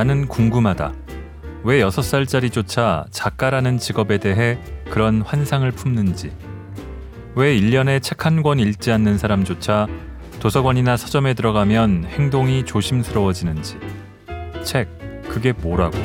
[0.00, 0.94] 나는 궁금하다.
[1.62, 4.56] 왜 6살짜리조차 작가라는 직업에 대해
[4.88, 6.32] 그런 환상을 품는지.
[7.34, 9.88] 왜 1년에 책 한 권 읽지 않는 사람조차
[10.40, 13.76] 도서관이나 서점에 들어가면 행동이 조심스러워지는지.
[14.64, 14.88] 책,
[15.28, 15.98] 그게 뭐라고.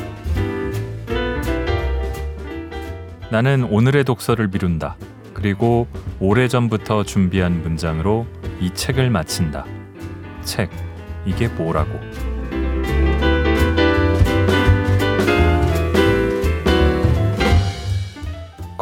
[3.32, 4.98] 나는 오늘의 독서를 미룬다.
[5.34, 5.88] 그리고
[6.20, 8.27] 오래전부터 준비한 문장으로
[8.59, 9.63] 이 책을 마친다.
[10.43, 10.70] 책,
[11.26, 11.98] 이게 뭐라고.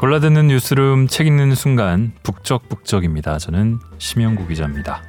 [0.03, 3.37] 골라듣는 뉴스룸 책 읽는 순간 북적북적입니다.
[3.37, 5.01] 저는 심영구 기자입니다.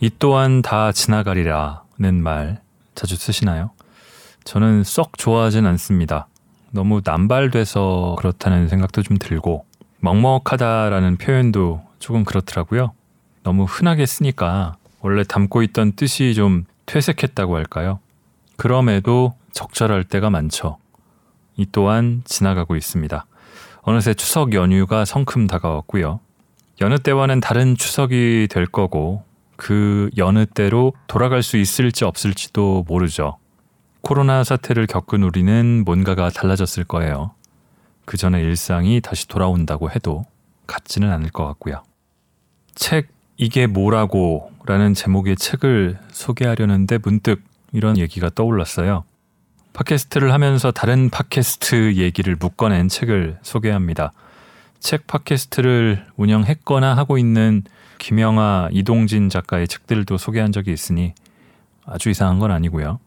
[0.00, 2.62] 이 또한 다 지나가리라는 말
[2.94, 3.72] 자주 쓰시나요?
[4.44, 6.28] 저는 썩 좋아하진 않습니다.
[6.70, 9.66] 너무 남발돼서 그렇다는 생각도 좀 들고
[9.98, 12.94] 먹먹하다라는 표현도 조금 그렇더라고요.
[13.42, 18.00] 너무 흔하게 쓰니까 원래 담고 있던 뜻이 좀 퇴색했다고 할까요?
[18.56, 20.78] 그럼에도 적절할 때가 많죠.
[21.60, 23.26] 이 또한 지나가고 있습니다.
[23.82, 26.20] 어느새 추석 연휴가 성큼 다가왔고요.
[26.80, 29.24] 여느 때와는 다른 추석이 될 거고
[29.56, 33.36] 그 여느 때로 돌아갈 수 있을지 없을지도 모르죠.
[34.00, 37.32] 코로나 사태를 겪은 우리는 뭔가가 달라졌을 거예요.
[38.06, 40.24] 그 전에 일상이 다시 돌아온다고 해도
[40.66, 41.82] 같지는 않을 것 같고요.
[42.74, 49.04] 책 이게 뭐라고 라는 제목의 책을 소개하려는데 문득 이런 얘기가 떠올랐어요.
[49.72, 54.12] 팟캐스트를 하면서 다른 팟캐스트 얘기를 묶어낸 책을 소개합니다.
[54.78, 57.62] 책 팟캐스트를 운영했거나 하고 있는
[57.98, 61.14] 김영아, 이동진 작가의 책들도 소개한 적이 있으니
[61.84, 62.98] 아주 이상한 건 아니고요.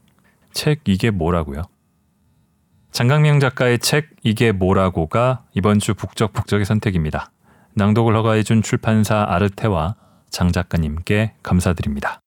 [0.52, 1.62] 책 이게 뭐라고요?
[2.92, 7.32] 장강명 작가의 책 이게 뭐라고가 이번 주 북적북적의 선택입니다.
[7.74, 9.96] 낭독을 허가해준 출판사 아르테와
[10.30, 12.20] 장 작가님께 감사드립니다.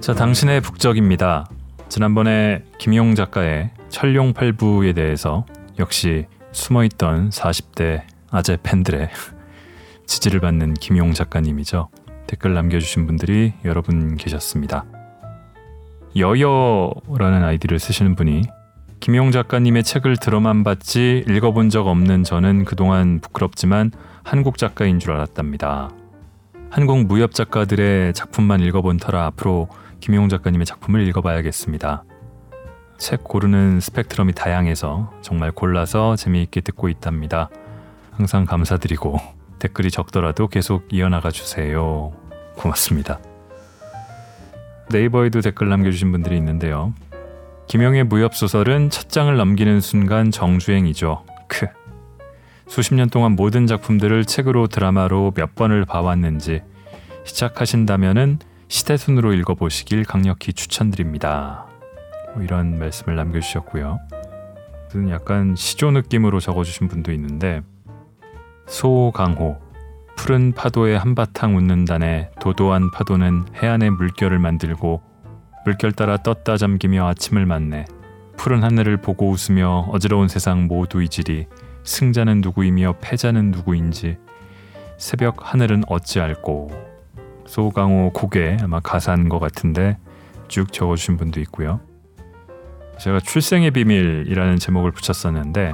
[0.00, 1.46] 자, 당신의 북적입니다.
[1.90, 5.44] 지난번에 김용 작가의 철룡팔부에 대해서
[5.78, 9.10] 역시 숨어있던 40대 아재 팬들의
[10.06, 11.90] 지지를 받는 김용 작가님이죠.
[12.26, 14.86] 댓글 남겨주신 분들이 여러 분 계셨습니다.
[16.16, 18.44] 여여라는 아이디를 쓰시는 분이
[19.00, 23.90] 김용 작가님의 책을 들어만 봤지 읽어본 적 없는 저는 그동안 부끄럽지만
[24.22, 25.90] 한국 작가인 줄 알았답니다.
[26.70, 29.68] 한국 무협 작가들의 작품만 읽어본 터라 앞으로
[30.00, 32.04] 김용 작가님의 작품을 읽어봐야겠습니다.
[32.98, 37.48] 책 고르는 스펙트럼이 다양해서 정말 골라서 재미있게 듣고 있답니다.
[38.10, 39.18] 항상 감사드리고
[39.58, 42.12] 댓글이 적더라도 계속 이어나가 주세요.
[42.56, 43.20] 고맙습니다.
[44.90, 46.92] 네이버에도 댓글 남겨주신 분들이 있는데요.
[47.68, 51.24] 김영의 무협 소설은 첫 장을 넘기는 순간 정주행이죠.
[51.46, 51.68] 크.
[52.66, 56.62] 수십 년 동안 모든 작품들을 책으로 드라마로 몇 번을 봐왔는지
[57.24, 58.38] 시작하신다면은
[58.70, 61.66] 시대순으로 읽어보시길 강력히 추천드립니다.
[62.34, 63.98] 뭐 이런 말씀을 남겨주셨고요.
[65.10, 67.62] 약간 시조 느낌으로 적어주신 분도 있는데
[68.68, 69.60] 소강호
[70.16, 75.02] 푸른 파도에 한바탕 웃는다네 도도한 파도는 해안의 물결을 만들고
[75.64, 77.86] 물결 따라 떴다 잠기며 아침을 맞네
[78.36, 81.46] 푸른 하늘을 보고 웃으며 어지러운 세상 모두 이지리
[81.82, 84.18] 승자는 누구이며 패자는 누구인지
[84.96, 86.89] 새벽 하늘은 어찌 알고
[87.50, 89.98] 소강호 곡에 아마 가사인 것 같은데
[90.46, 91.80] 쭉 적어주신 분도 있고요.
[93.00, 95.72] 제가 출생의 비밀이라는 제목을 붙였었는데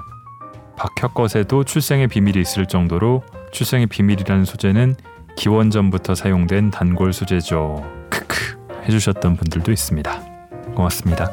[0.78, 3.22] 박혁것에도 출생의 비밀이 있을 정도로
[3.52, 4.96] 출생의 비밀이라는 소재는
[5.36, 7.84] 기원전부터 사용된 단골 소재죠.
[8.08, 10.22] 크크 해주셨던 분들도 있습니다.
[10.74, 11.28] 고맙습니다.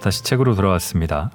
[0.00, 1.30] 다시 책으로 돌아왔습니다.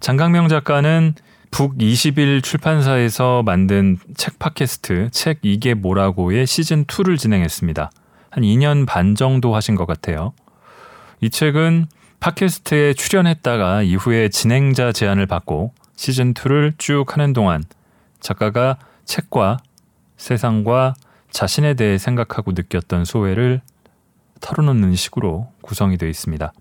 [0.00, 1.14] 장강명 작가는
[1.50, 7.90] 북21 출판사에서 만든 책 팟캐스트 책 이게 뭐라고의 시즌 2를 진행했습니다.
[8.30, 10.32] 한 2년 반 정도 하신 것 같아요.
[11.20, 11.86] 이 책은
[12.20, 17.64] 팟캐스트에 출연했다가 이후에 진행자 제안을 받고 시즌 2를 쭉 하는 동안
[18.20, 19.58] 작가가 책과
[20.16, 20.94] 세상과
[21.30, 23.60] 자신에 대해 생각하고 느꼈던 소회를
[24.40, 26.52] 털어놓는 식으로 구성이 되어 있습니다.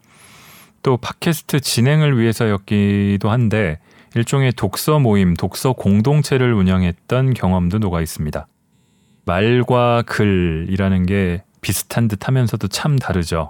[0.83, 3.79] 또 팟캐스트 진행을 위해서였기도 한데
[4.15, 8.48] 일종의 독서 모임, 독서 공동체를 운영했던 경험도 녹아 있습니다.
[9.25, 13.50] 말과 글이라는 게 비슷한 듯 하면서도 참 다르죠.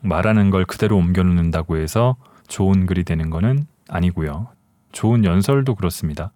[0.00, 2.16] 말하는 걸 그대로 옮겨놓는다고 해서
[2.48, 4.48] 좋은 글이 되는 것은 아니고요.
[4.92, 6.32] 좋은 연설도 그렇습니다.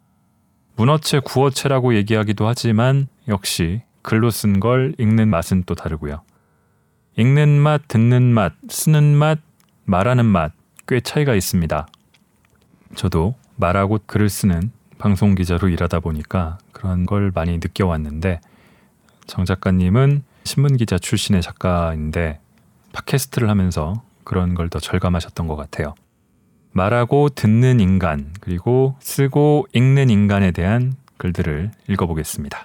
[0.77, 6.23] 문어체, 구어체라고 얘기하기도 하지만 역시 글로 쓴 걸 읽는 맛은 또 다르고요.
[7.17, 9.39] 읽는 맛, 듣는 맛, 쓰는 맛,
[9.85, 10.53] 말하는 맛
[10.87, 11.87] 꽤 차이가 있습니다.
[12.97, 18.41] 저도 말하고 글을 쓰는 방송 기자로 일하다 보니까 그런 걸 많이 느껴왔는데
[19.27, 22.41] 정 작가님은 신문 기자 출신의 작가인데
[22.93, 25.95] 팟캐스트를 하면서 그런 걸 더 절감하셨던 것 같아요.
[26.73, 32.65] 말하고 듣는 인간 그리고 쓰고 읽는 인간에 대한 글들을 읽어보겠습니다.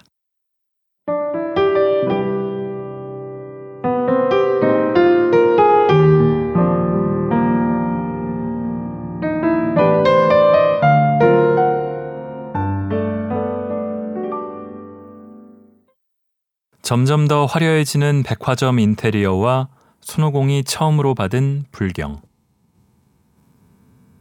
[16.82, 19.68] 점점 더 화려해지는 백화점 인테리어와
[20.00, 22.20] 손오공이 처음으로 받은 불경.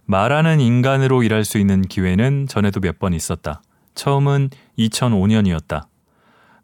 [0.06, 3.62] 말하는 인간으로 일할 수 있는 기회는 전에도 몇 번 있었다.
[3.96, 5.88] 처음은 2005년이었다.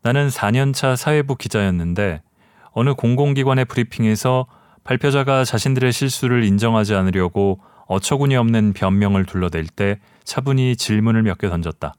[0.03, 2.21] 나는 4년차 사회부 기자였는데
[2.71, 4.45] 어느 공공기관의 브리핑에서
[4.83, 11.93] 발표자가 자신들의 실수를 인정하지 않으려고 어처구니 없는 변명을 둘러댈 때 차분히 질문을 몇 개 던졌다.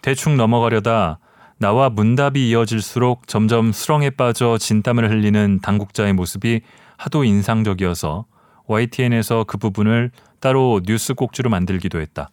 [0.00, 1.18] 대충 넘어가려다
[1.62, 6.62] 나와 문답이 이어질수록 점점 수렁에 빠져 진땀을 흘리는 당국자의 모습이
[6.96, 8.24] 하도 인상적이어서
[8.66, 10.10] YTN에서 그 부분을
[10.40, 12.30] 따로 뉴스 꼭지로 만들기도 했다.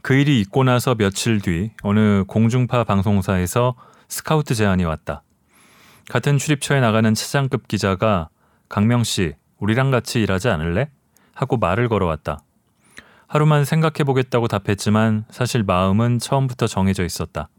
[0.00, 3.74] 그 일이 있고 나서 며칠 뒤 어느 공중파 방송사에서
[4.08, 5.22] 스카우트 제안이 왔다.
[6.08, 8.30] 같은 출입처에 나가는 차장급 기자가
[8.70, 10.88] 강명 씨, 우리랑 같이 일하지 않을래?
[11.34, 12.38] 하고 말을 걸어왔다.
[13.26, 17.50] 하루만 생각해 보겠다고 답했지만 사실 마음은 처음부터 정해져 있었다.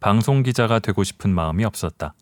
[0.00, 2.14] 방송 기자가 되고 싶은 마음이 없었다.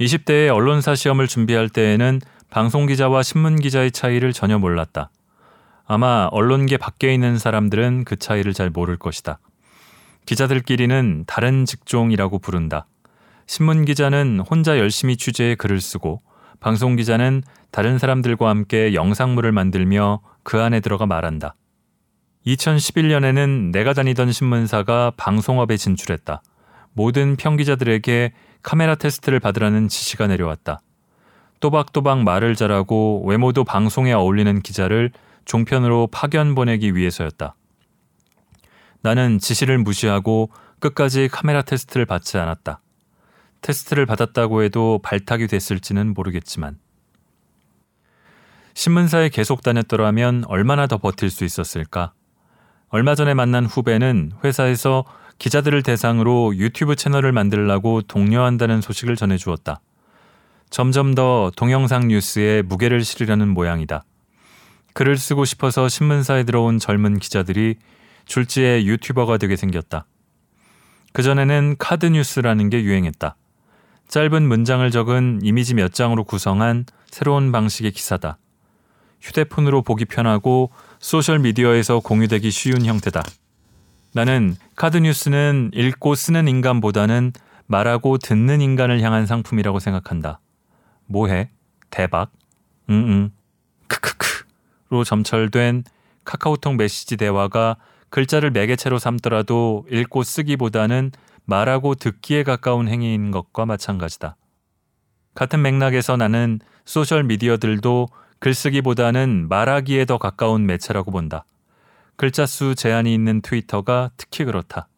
[0.00, 2.20] 20대의 언론사 시험을 준비할 때에는
[2.50, 5.10] 방송 기자와 신문 기자의 차이를 전혀 몰랐다.
[5.86, 9.38] 아마 언론계 밖에 있는 사람들은 그 차이를 잘 모를 것이다.
[10.26, 12.86] 기자들끼리는 다른 직종이라고 부른다.
[13.46, 16.22] 신문 기자는 혼자 열심히 취재해 글을 쓰고
[16.60, 21.54] 방송 기자는 다른 사람들과 함께 영상물을 만들며 그 안에 들어가 말한다.
[22.46, 26.42] 2011년에는 내가 다니던 신문사가 방송업에 진출했다.
[26.92, 30.80] 모든 평기자들에게 카메라 테스트를 받으라는 지시가 내려왔다.
[31.60, 35.12] 또박또박 말을 잘하고 외모도 방송에 어울리는 기자를
[35.44, 37.54] 종편으로 파견 보내기 위해서였다.
[39.00, 40.50] 나는 지시를 무시하고
[40.80, 42.80] 끝까지 카메라 테스트를 받지 않았다.
[43.60, 46.78] 테스트를 받았다고 해도 발탁이 됐을지는 모르겠지만.
[48.74, 52.12] 신문사에 계속 다녔더라면 얼마나 더 버틸 수 있었을까?
[52.94, 55.06] 얼마 전에 만난 후배는 회사에서
[55.38, 59.80] 기자들을 대상으로 유튜브 채널을 만들라고 독려한다는 소식을 전해주었다.
[60.68, 64.04] 점점 더 동영상 뉴스에 무게를 실으려는 모양이다.
[64.92, 67.76] 글을 쓰고 싶어서 신문사에 들어온 젊은 기자들이
[68.26, 70.04] 줄지에 유튜버가 되게 생겼다.
[71.14, 73.36] 그전에는 카드 뉴스라는 게 유행했다.
[74.08, 78.36] 짧은 문장을 적은 이미지 몇 장으로 구성한 새로운 방식의 기사다.
[79.22, 80.70] 휴대폰으로 보기 편하고
[81.02, 83.22] 소셜미디어에서 공유되기 쉬운 형태다.
[84.14, 87.32] 나는 카드뉴스는 읽고 쓰는 인간보다는
[87.66, 90.40] 말하고 듣는 인간을 향한 상품이라고 생각한다.
[91.06, 91.50] 뭐해?
[91.90, 92.30] 대박?
[92.88, 93.32] 응응.
[93.88, 95.84] 크크크로 점철된
[96.24, 97.76] 카카오톡 메시지 대화가
[98.08, 101.10] 글자를 매개체로 삼더라도 읽고 쓰기보다는
[101.44, 104.36] 말하고 듣기에 가까운 행위인 것과 마찬가지다.
[105.34, 108.08] 같은 맥락에서 나는 소셜 미디어들도
[108.42, 111.44] 글쓰기보다는 말하기에 더 가까운 매체라고 본다.
[112.16, 114.88] 글자 수 제한이 있는 트위터가 특히 그렇다.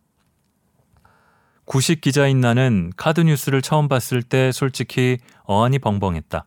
[1.66, 6.46] 구식 기자인 나는 카드 뉴스를 처음 봤을 때 솔직히 어안이 벙벙했다.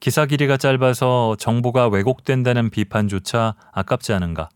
[0.00, 4.48] 기사 길이가 짧아서 정보가 왜곡된다는 비판조차 아깝지 않은가.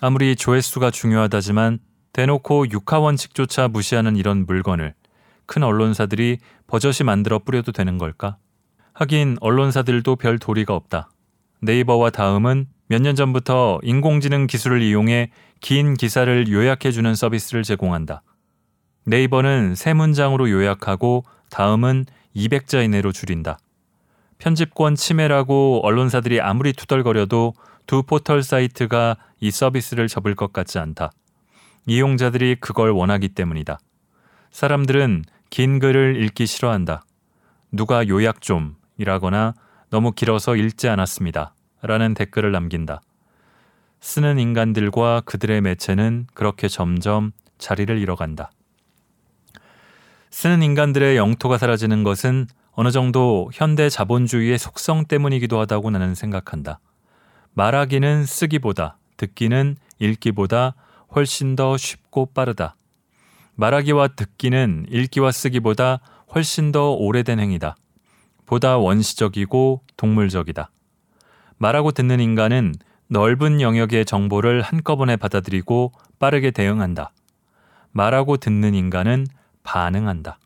[0.00, 1.78] 아무리 조회수가 중요하다지만
[2.14, 4.94] 대놓고 육하 원칙조차 무시하는 이런 물건을
[5.44, 8.38] 큰 언론사들이 버젓이 만들어 뿌려도 되는 걸까?
[8.98, 11.10] 하긴 언론사들도 별 도리가 없다.
[11.60, 18.22] 네이버와 다음은 몇 년 전부터 인공지능 기술을 이용해 긴 기사를 요약해주는 서비스를 제공한다.
[19.04, 23.58] 네이버는 세 문장으로 요약하고 다음은 200자 이내로 줄인다.
[24.38, 27.52] 편집권 침해라고 언론사들이 아무리 투덜거려도
[27.86, 31.10] 두 포털 사이트가 이 서비스를 접을 것 같지 않다.
[31.84, 33.78] 이용자들이 그걸 원하기 때문이다.
[34.52, 37.04] 사람들은 긴 글을 읽기 싫어한다.
[37.70, 39.54] 누가 요약 좀 이라거나
[39.90, 41.54] 너무 길어서 읽지 않았습니다.
[41.82, 43.00] 라는 댓글을 남긴다.
[44.00, 48.50] 쓰는 인간들과 그들의 매체는 그렇게 점점 자리를 잃어간다.
[50.30, 56.78] 쓰는 인간들의 영토가 사라지는 것은 어느 정도 현대 자본주의의 속성 때문이기도 하다고 나는 생각한다.
[57.54, 60.74] 말하기는 쓰기보다, 듣기는 읽기보다
[61.14, 62.76] 훨씬 더 쉽고 빠르다.
[63.54, 66.00] 말하기와 듣기는 읽기와 쓰기보다
[66.34, 67.76] 훨씬 더 오래된 행위다.
[68.46, 70.70] 보다 원시적이고 동물적이다.
[71.58, 72.74] 말하고 듣는 인간은
[73.08, 77.12] 넓은 영역의 정보를 한꺼번에 받아들이고 빠르게 대응한다.
[77.92, 79.26] 말하고 듣는 인간은
[79.62, 80.38] 반응한다.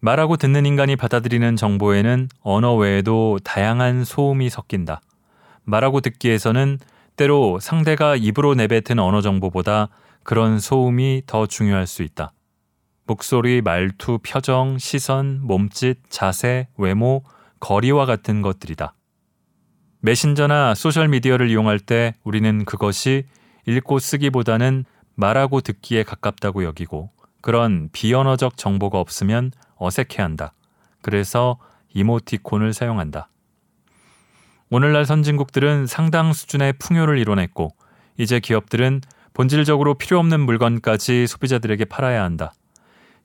[0.00, 5.00] 말하고 듣는 인간이 받아들이는 정보에는 언어 외에도 다양한 소음이 섞인다.
[5.64, 6.78] 말하고 듣기에서는
[7.16, 9.88] 때로 상대가 입으로 내뱉은 언어 정보보다
[10.22, 12.32] 그런 소음이 더 중요할 수 있다.
[13.10, 17.24] 목소리, 말투, 표정, 시선, 몸짓, 자세, 외모,
[17.58, 18.94] 거리와 같은 것들이다.
[19.98, 23.24] 메신저나 소셜미디어를 이용할 때 우리는 그것이
[23.66, 24.84] 읽고 쓰기보다는
[25.16, 30.52] 말하고 듣기에 가깝다고 여기고 그런 비언어적 정보가 없으면 어색해한다.
[31.02, 31.58] 그래서
[31.92, 33.28] 이모티콘을 사용한다.
[34.70, 37.74] 오늘날 선진국들은 상당 수준의 풍요를 이뤄냈고
[38.18, 39.00] 이제 기업들은
[39.34, 42.52] 본질적으로 필요 없는 물건까지 소비자들에게 팔아야 한다.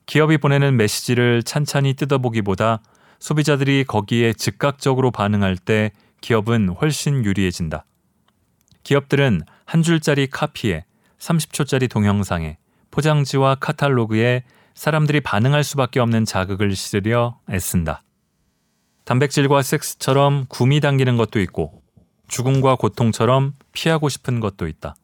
[0.06, 2.80] 기업이 보내는 메시지를 찬찬히 뜯어보기보다
[3.18, 7.84] 소비자들이 거기에 즉각적으로 반응할 때 기업은 훨씬 유리해진다.
[8.84, 10.84] 기업들은 한 줄짜리 카피에
[11.18, 12.56] 30초짜리 동영상에
[12.92, 14.44] 포장지와 카탈로그에
[14.74, 18.02] 사람들이 반응할 수밖에 없는 자극을 실으려 애쓴다.
[19.04, 21.82] 단백질과 섹스처럼 구미 당기는 것도 있고
[22.28, 24.94] 죽음과 고통처럼 피하고 싶은 것도 있다.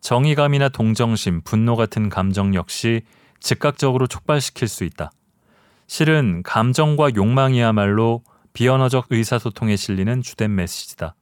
[0.00, 3.02] 정의감이나 동정심, 분노 같은 감정 역시
[3.40, 5.10] 즉각적으로 촉발시킬 수 있다.
[5.86, 11.14] 실은 감정과 욕망이야말로 비언어적 의사소통에 실리는 주된 메시지다.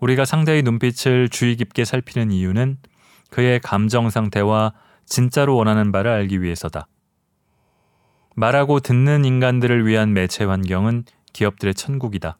[0.00, 2.78] 우리가 상대의 눈빛을 주의 깊게 살피는 이유는
[3.30, 4.72] 그의 감정 상태와
[5.04, 6.86] 진짜로 원하는 바를 알기 위해서다.
[8.34, 12.38] 말하고 듣는 인간들을 위한 매체 환경은 기업들의 천국이다.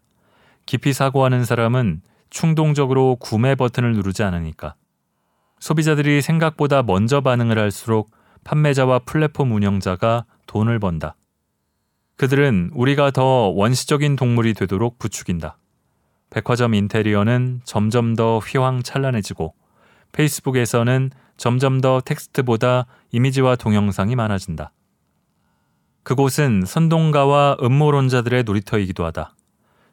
[0.67, 4.75] 깊이 사고하는 사람은 충동적으로 구매 버튼을 누르지 않으니까.
[5.61, 8.11] 소비자들이 생각보다 먼저 반응을 할수록
[8.47, 11.17] 판매자와 플랫폼 운영자가 돈을 번다.
[12.17, 15.59] 그들은 우리가 더 원시적인 동물이 되도록 부추긴다.
[16.31, 19.53] 백화점 인테리어는 점점 더 휘황찬란해지고
[20.13, 24.73] 페이스북에서는 점점 더 텍스트보다 이미지와 동영상이 많아진다.
[26.05, 29.35] 그곳은 선동가와 음모론자들의 놀이터이기도 하다.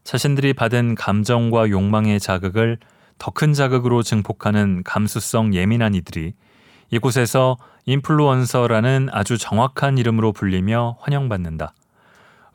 [0.04, 2.78] 자신들이 받은 감정과 욕망의 자극을
[3.18, 6.34] 더 큰 자극으로 증폭하는 감수성 예민한 이들이
[6.90, 11.74] 이곳에서 인플루언서라는 아주 정확한 이름으로 불리며 환영받는다.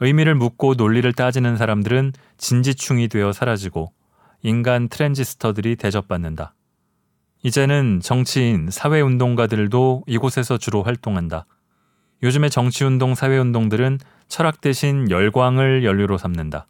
[0.00, 3.92] 의미를 묻고 논리를 따지는 사람들은 진지충이 되어 사라지고
[4.42, 6.54] 인간 트랜지스터들이 대접받는다.
[7.42, 11.46] 이제는 정치인, 사회운동가들도 이곳에서 주로 활동한다.
[12.22, 16.66] 요즘의 정치운동, 사회운동들은 철학 대신 열광을 연료로 삼는다.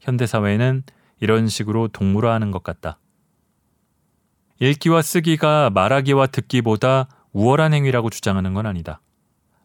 [0.00, 0.82] 현대사회는
[1.20, 2.98] 이런 식으로 동물화하는 것 같다.
[4.64, 9.02] 읽기와 쓰기가 말하기와 듣기보다 우월한 행위라고 주장하는 건 아니다.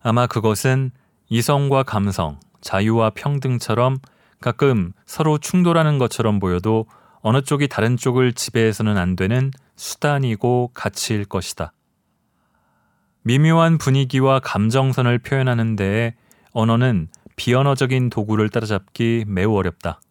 [0.02, 0.92] 아마 그것은
[1.30, 4.00] 이성과 감성, 자유와 평등처럼
[4.42, 6.86] 가끔 서로 충돌하는 것처럼 보여도
[7.22, 11.72] 어느 쪽이 다른 쪽을 지배해서는 안 되는 수단이고 가치일 것이다.
[13.24, 16.16] 미묘한 분위기와 감정선을 표현하는 데에
[16.52, 20.02] 언어는 비언어적인 도구를 따라잡기 매우 어렵다.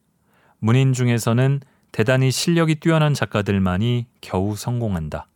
[0.60, 1.60] 문인 중에서는
[1.92, 5.26] 대단히 실력이 뛰어난 작가들만이 겨우 성공한다.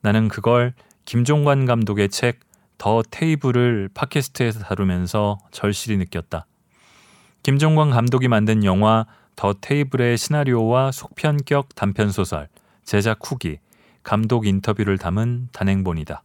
[0.00, 2.48] 나는 그걸 김종관 감독의 책
[2.78, 6.46] 더 테이블을 팟캐스트에서 다루면서 절실히 느꼈다.
[7.42, 9.04] 김종관 감독이 만든 영화
[9.36, 12.48] 더 테이블의 시나리오와 속편격 단편 소설,
[12.84, 13.58] 제작 후기,
[14.02, 16.22] 감독 인터뷰를 담은 단행본이다.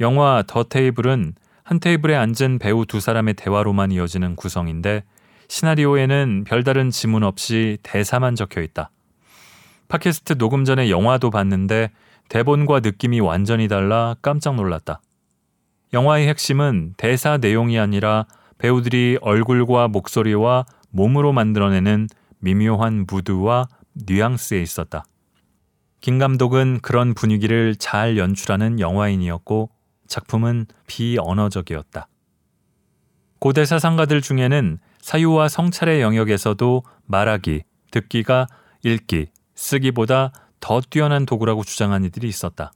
[0.00, 5.04] 영화 더 테이블은 한 테이블에 앉은 배우 두 사람의 대화로만 이어지는 구성인데
[5.52, 8.90] 시나리오에는 별다른 지문 없이 대사만 적혀 있다.
[9.88, 11.90] 팟캐스트 녹음 전에 영화도 봤는데
[12.30, 15.02] 대본과 느낌이 완전히 달라 깜짝 놀랐다.
[15.92, 18.24] 영화의 핵심은 대사 내용이 아니라
[18.56, 25.04] 배우들이 얼굴과 목소리와 몸으로 만들어내는 미묘한 무드와 뉘앙스에 있었다.
[26.00, 29.68] 김 감독은 그런 분위기를 잘 연출하는 영화인이었고
[30.06, 32.08] 작품은 비언어적이었다.
[33.38, 38.46] 고대 사상가들 중에는 사유와 성찰의 영역에서도 말하기, 듣기가
[38.84, 42.72] 읽기, 쓰기보다 더 뛰어난 도구라고 주장한 이들이 있었다.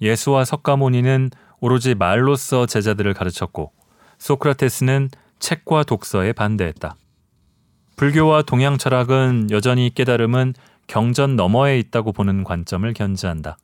[0.00, 3.72] 예수와 석가모니는 오로지 말로써 제자들을 가르쳤고
[4.18, 5.08] 소크라테스는
[5.40, 6.96] 책과 독서에 반대했다.
[7.96, 10.54] 불교와 동양 철학은 여전히 깨달음은
[10.86, 13.58] 경전 너머에 있다고 보는 관점을 견지한다.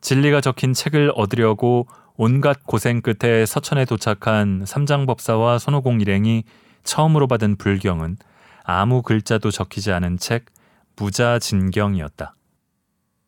[0.00, 6.44] 진리가 적힌 책을 얻으려고 온갖 고생 끝에 서천에 도착한 삼장법사와 손오공 일행이
[6.84, 8.16] 처음으로 받은 불경은
[8.64, 10.46] 아무 글자도 적히지 않은 책
[10.96, 12.34] 무자진경이었다.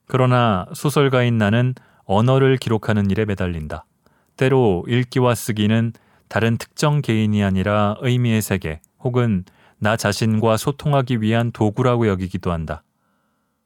[0.07, 3.87] 그러나 소설가인 나는 언어를 기록하는 일에 매달린다.
[4.37, 5.93] 때로 읽기와 쓰기는
[6.29, 9.45] 다른 특정 개인이 아니라 의미의 세계 혹은
[9.79, 12.83] 나 자신과 소통하기 위한 도구라고 여기기도 한다.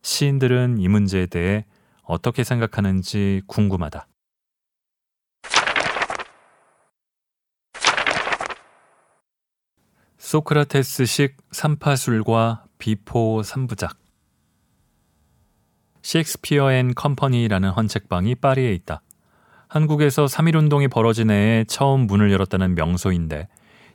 [0.02, 1.64] 시인들은 이 문제에 대해
[2.02, 4.07] 어떻게 생각하는지 궁금하다.
[10.26, 13.97] 소크라테스식 산파술과 Before 삼부작
[16.02, 19.02] Shakespeare and Company라는 헌책방이 파리에 있다.
[19.68, 23.47] 한국에서 3.1운동이 벌어진 해에 처음 문을 열었다는 명소인데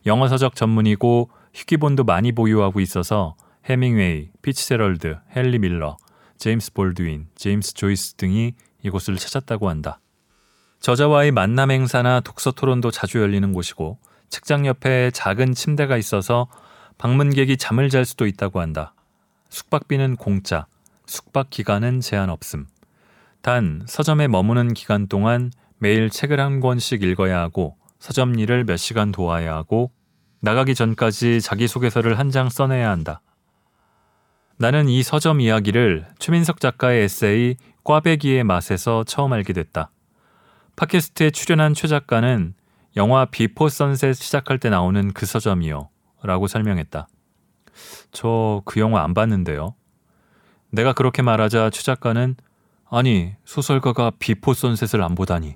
[0.05, 3.35] 영어 서적 전문이고 희귀본도 많이 보유하고 있어서
[3.65, 5.97] 헤밍웨이, 피츠제럴드, 헨리 밀러,
[6.37, 9.99] 제임스 볼드윈, 제임스 조이스 등이 이곳을 찾았다고 한다.
[10.79, 13.99] 저자와의 만남 행사나 독서 토론도 자주 열리는 곳이고
[14.31, 16.47] 책장 옆에 작은 침대가 있어서
[16.97, 18.93] 방문객이 잠을 잘 수도 있다고 한다.
[19.49, 20.65] 숙박비는 공짜,
[21.05, 22.65] 숙박 기간은 제한 없음.
[23.41, 29.11] 단 서점에 머무는 기간 동안 매일 책을 한 권씩 읽어야 하고 서점 일을 몇 시간
[29.11, 29.91] 도와야 하고
[30.41, 33.21] 나가기 전까지 자기소개서를 한 장 써내야 한다.
[34.57, 39.91] 나는 이 서점 이야기를 최민석 작가의 에세이 꽈배기의 맛에서 처음 알게 됐다.
[40.77, 42.53] 팟캐스트에 출연한 최 작가는
[42.97, 45.89] 영화 Before Sunset 시작할 때 나오는 그 서점이요.
[46.23, 47.07] 라고 설명했다.
[48.11, 49.75] 저 그 영화 안 봤는데요.
[50.69, 52.35] 내가 그렇게 말하자 최 작가는
[52.93, 55.55] 아니, 소설가가 Before Sunset을 안 보다니.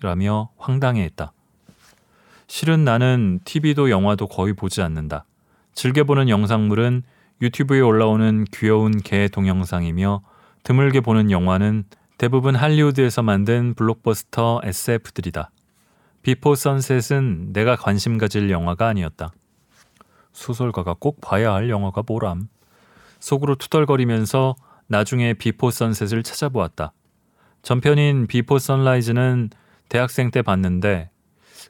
[0.00, 1.32] 라며 황당해 했다.
[2.46, 5.26] 실은 나는 TV도 영화도 거의 보지 않는다.
[5.74, 7.02] 즐겨보는 영상물은
[7.42, 10.22] 유튜브에 올라오는 귀여운 개 동영상이며
[10.62, 11.84] 드물게 보는 영화는
[12.16, 15.50] 대부분 할리우드에서 만든 블록버스터 SF들이다.
[16.22, 19.32] Before Sunset은 내가 관심 가질 영화가 아니었다.
[20.32, 22.48] 소설가가 꼭 봐야 할 영화가 뭐람.
[23.18, 24.54] 속으로 투덜거리면서
[24.86, 26.92] 나중에 Before Sunset을 찾아보았다.
[27.62, 29.50] 전편인 Before Sunrise는
[29.88, 31.10] 대학생 때 봤는데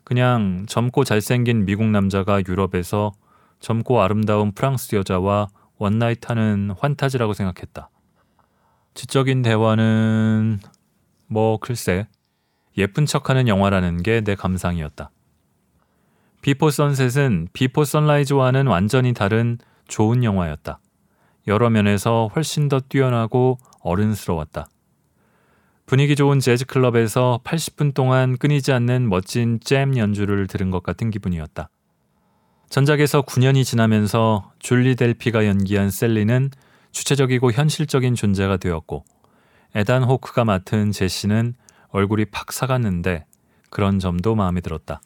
[0.04, 3.12] 그냥 젊고 잘생긴 미국 남자가 유럽에서
[3.60, 7.88] 젊고 아름다운 프랑스 여자와 one night하는 환타지라고 생각했다.
[8.94, 10.60] 지적인 대화는
[11.26, 12.06] 뭐 글쎄
[12.76, 15.10] 예쁜 척하는 영화라는 게 내 감상이었다.
[16.40, 19.58] Before Sunset은 Before Sunrise와는 완전히 다른
[19.88, 20.80] 좋은 영화였다.
[21.46, 24.66] 여러 면에서 훨씬 더 뛰어나고 어른스러웠다.
[25.86, 31.68] 분위기 좋은 재즈 클럽에서 80분 동안 끊이지 않는 멋진 잼 연주를 들은 것 같은 기분이었다.
[32.70, 36.50] 전작에서 9년이 지나면서 줄리 델피가 연기한 셀린은
[36.92, 39.04] 주체적이고 현실적인 존재가 되었고
[39.74, 41.54] 에단 호크가 맡은 제시는
[41.92, 43.26] 얼굴이 팍 삭았는데
[43.70, 45.00] 그런 점도 마음에 들었다.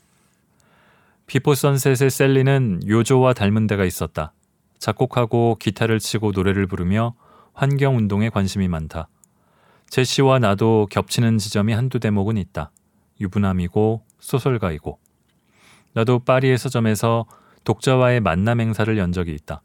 [1.26, 4.32] Before Sunset의 셀린은 요조와 닮은 데가 있었다.
[4.78, 7.14] 작곡하고 기타를 치고 노래를 부르며
[7.52, 9.08] 환경 운동에 관심이 많다.
[9.88, 12.70] 제시와 나도 겹치는 지점이 한두 대목은 있다.
[13.20, 14.98] 유부남이고 소설가이고.
[15.94, 17.26] 나도 파리의 서점에서
[17.64, 19.62] 독자와의 만남 행사를 연 적이 있다.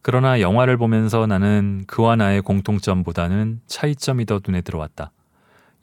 [0.00, 5.12] 그러나 영화를 보면서 나는 그와 나의 공통점보다는 차이점이 더 눈에 들어왔다.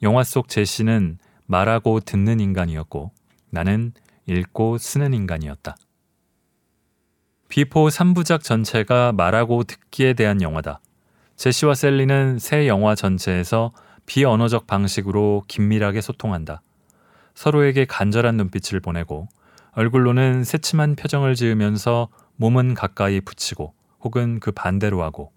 [0.02, 3.12] 영화 속 제시는 말하고 듣는 인간이었고
[3.50, 3.94] 나는
[4.28, 5.76] 읽고 쓰는 인간이었다.
[7.50, 10.80] 비포 3부작 전체가 말하고 듣기에 대한 영화다.
[11.36, 13.74] 제시와 셀린은 세 영화 전체에서
[14.06, 16.62] 비언어적 방식으로 긴밀하게 소통한다.
[17.34, 19.28] 서로에게 간절한 눈빛을 보내고
[19.72, 25.32] 얼굴로는 새침한 표정을 지으면서 몸은 가까이 붙이고 혹은 그 반대로 하고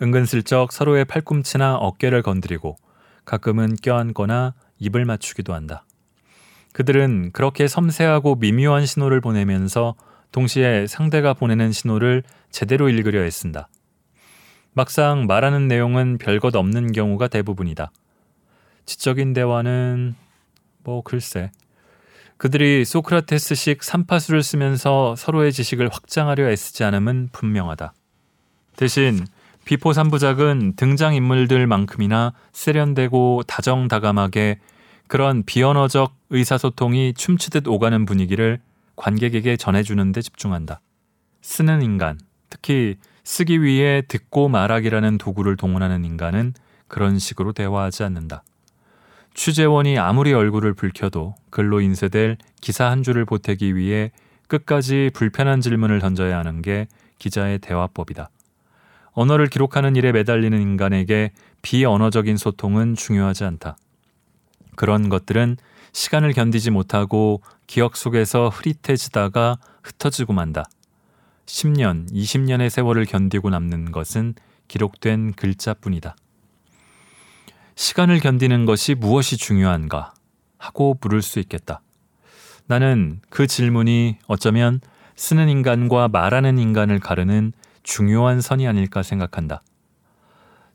[0.00, 2.76] 은근슬쩍 서로의 팔꿈치나 어깨를 건드리고
[3.28, 5.84] 가끔은 껴안거나 입을 맞추기도 한다.
[6.72, 9.94] 그들은 그렇게 섬세하고 미묘한 신호를 보내면서
[10.32, 13.68] 동시에 상대가 보내는 신호를 제대로 읽으려 애쓴다.
[14.72, 17.90] 막상 말하는 내용은 별것 없는 경우가 대부분이다.
[18.86, 20.14] 지적인 대화는
[20.82, 21.50] 뭐 글쎄
[22.38, 27.92] 그들이 소크라테스식 산파술을 쓰면서 서로의 지식을 확장하려 애쓰지 않음은 분명하다.
[28.76, 29.26] 대신
[29.68, 34.60] 비포 3부작은 등장인물들만큼이나 세련되고 다정다감하게
[35.08, 38.60] 그런 비언어적 의사소통이 춤추듯 오가는 분위기를
[38.96, 40.80] 관객에게 전해주는 데 집중한다.
[41.42, 46.54] 쓰는 인간, 특히 쓰기 위해 듣고 말하기라는 도구를 동원하는 인간은
[46.86, 48.44] 그런 식으로 대화하지 않는다.
[49.34, 54.12] 취재원이 아무리 얼굴을 붉혀도 글로 인쇄될 기사 한 줄을 보태기 위해
[54.46, 56.86] 끝까지 불편한 질문을 던져야 하는 게
[57.18, 58.30] 기자의 대화법이다.
[59.18, 63.76] 언어를 기록하는 일에 매달리는 인간에게 비언어적인 소통은 중요하지 않다.
[64.76, 65.56] 그런 것들은
[65.90, 70.66] 시간을 견디지 못하고 기억 속에서 흐릿해지다가 흩어지고 만다.
[71.46, 74.34] 10년, 20년의 세월을 견디고 남는 것은
[74.68, 76.14] 기록된 글자뿐이다.
[77.74, 80.14] 시간을 견디는 것이 무엇이 중요한가
[80.58, 81.80] 하고 물을 수 있겠다.
[82.66, 84.80] 나는 그 질문이 어쩌면
[85.16, 87.52] 쓰는 인간과 말하는 인간을 가르는
[87.88, 89.62] 중요한 선이 아닐까 생각한다.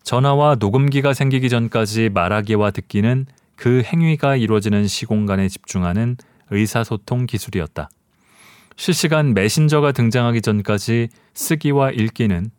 [0.02, 6.18] 전화와 녹음기가 생기기 전까지 말하기와 듣기는 그 행위가 이루어지는 시공간에 집중하는
[6.50, 7.92] 의사소통 기술이었다.
[8.78, 12.50] 실시간 메신저가 등장하기 전까지 쓰기와 읽기는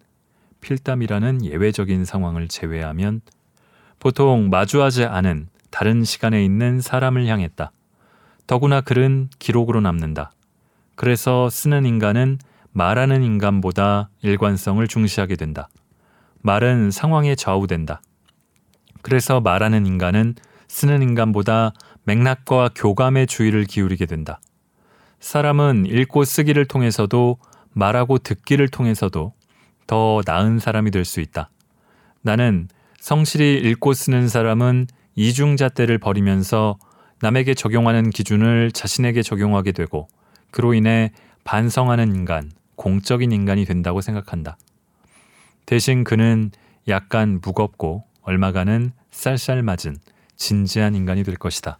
[0.60, 3.22] 필담이라는 예외적인 상황을 제외하면
[3.98, 7.72] 보통 마주하지 않은 다른 시간에 있는 사람을 향했다.
[8.46, 10.30] 더구나 글은 기록으로 남는다.
[10.94, 12.38] 그래서 쓰는 인간은
[12.74, 15.68] 말하는 인간보다 일관성을 중시하게 된다.
[16.42, 18.02] 말은 상황에 좌우된다.
[19.00, 20.34] 그래서 말하는 인간은
[20.66, 24.40] 쓰는 인간보다 맥락과 교감의 주의를 기울이게 된다.
[25.20, 27.38] 사람은 읽고 쓰기를 통해서도
[27.72, 29.32] 말하고 듣기를 통해서도
[29.86, 31.50] 더 나은 사람이 될 수 있다.
[32.22, 36.78] 나는 성실히 읽고 쓰는 사람은 이중잣대를 버리면서
[37.20, 40.08] 남에게 적용하는 기준을 자신에게 적용하게 되고
[40.50, 41.12] 그로 인해
[41.44, 44.56] 반성하는 인간, 공적인 인간이 된다고 생각한다.
[45.66, 46.50] 대신 그는
[46.88, 49.96] 약간 무겁고 얼마간은 쌀쌀맞은
[50.36, 51.78] 진지한 인간이 될 것이다.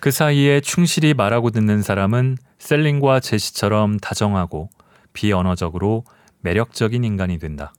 [0.00, 4.70] 그 사이에 충실히 말하고 듣는 사람은 셀링과 제시처럼 다정하고
[5.12, 6.04] 비언어적으로
[6.40, 7.72] 매력적인 인간이 된다.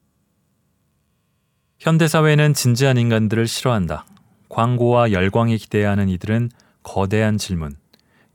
[1.80, 4.06] 현대사회는 진지한 인간들을 싫어한다.
[4.50, 6.50] 광고와 열광에 기대하는 이들은
[6.84, 7.78] 거대한 질문,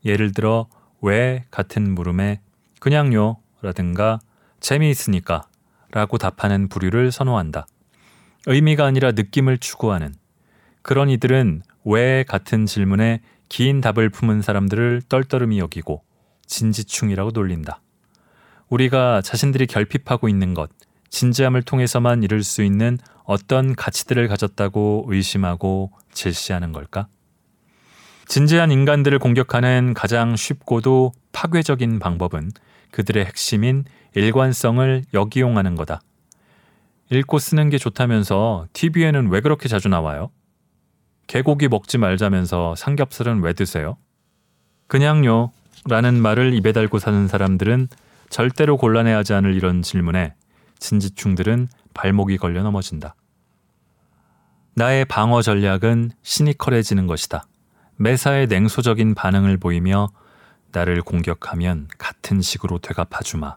[0.05, 0.68] 예를 들어
[1.03, 2.40] 왜 같은 물음에
[2.81, 4.20] 그냥요 라든가
[4.61, 5.42] 재미있으니까
[5.90, 7.66] 라고 답하는 부류를 선호한다.
[8.46, 10.14] 의미가 아니라 느낌을 추구하는
[10.83, 16.03] 그런 이들은 왜 같은 질문에 긴 답을 품은 사람들을 떨떠름이 여기고
[16.46, 17.81] 진지충이라고 놀린다.
[18.68, 20.70] 우리가 자신들이 결핍하고 있는 것,
[21.09, 27.07] 진지함을 통해서만 이룰 수 있는 어떤 가치들을 가졌다고 의심하고 질시하는 걸까?
[28.27, 32.50] 진지한 인간들을 공격하는 가장 쉽고도 파괴적인 방법은
[32.95, 36.01] 그들의 핵심인 일관성을 역이용하는 거다.
[37.11, 40.31] 읽고 쓰는 게 좋다면서 TV에는 왜 그렇게 자주 나와요?
[41.27, 43.97] 개고기 먹지 말자면서 삼겹살은 왜 드세요?
[44.87, 45.51] 그냥요.
[45.87, 47.89] 라는 말을 입에 달고 사는 사람들은
[48.31, 50.35] 절대로 곤란해하지 않을 이런 질문에
[50.79, 53.17] 진지충들은 발목이 걸려 넘어진다.
[54.77, 57.45] 나의 방어 전략은 시니컬해지는 것이다.
[57.97, 60.11] 매사에 냉소적인 반응을 보이며
[60.75, 63.55] 나를 공격하면 같은 식으로 되갚아주마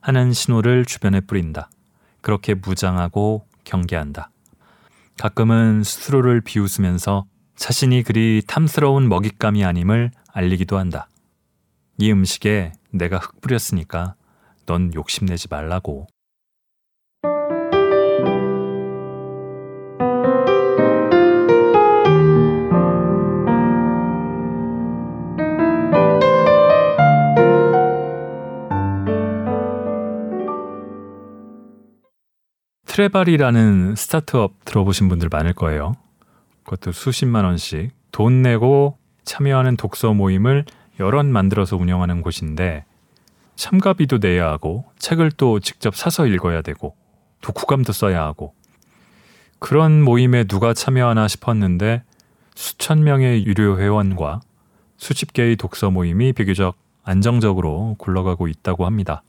[0.00, 1.70] 하는 신호를 주변에 뿌린다.
[2.20, 4.30] 그렇게 무장하고 경계한다.
[5.18, 7.24] 가끔은 스스로를 비웃으면서
[7.56, 11.08] 자신이 그리 탐스러운 먹잇감이 아님을 알리기도 한다.
[11.98, 14.14] 이 음식에 내가 흙 뿌렸으니까
[14.66, 16.06] 넌 욕심내지 말라고.
[32.94, 35.94] 트레발이라는 스타트업 들어보신 분들 많을 거예요.
[36.62, 40.64] 그것도 수십만 원씩 돈 내고 참여하는 독서 모임을
[41.00, 42.84] 여럿 만들어서 운영하는 곳인데
[43.56, 46.94] 참가비도 내야 하고 책을 또 직접 사서 읽어야 되고
[47.40, 48.54] 독후감도 써야 하고
[49.58, 52.04] 그런 모임에 누가 참여하나 싶었는데
[52.54, 54.38] 수천 명의 유료 회원과
[54.98, 59.24] 수십 개의 독서 모임이 비교적 안정적으로 굴러가고 있다고 합니다.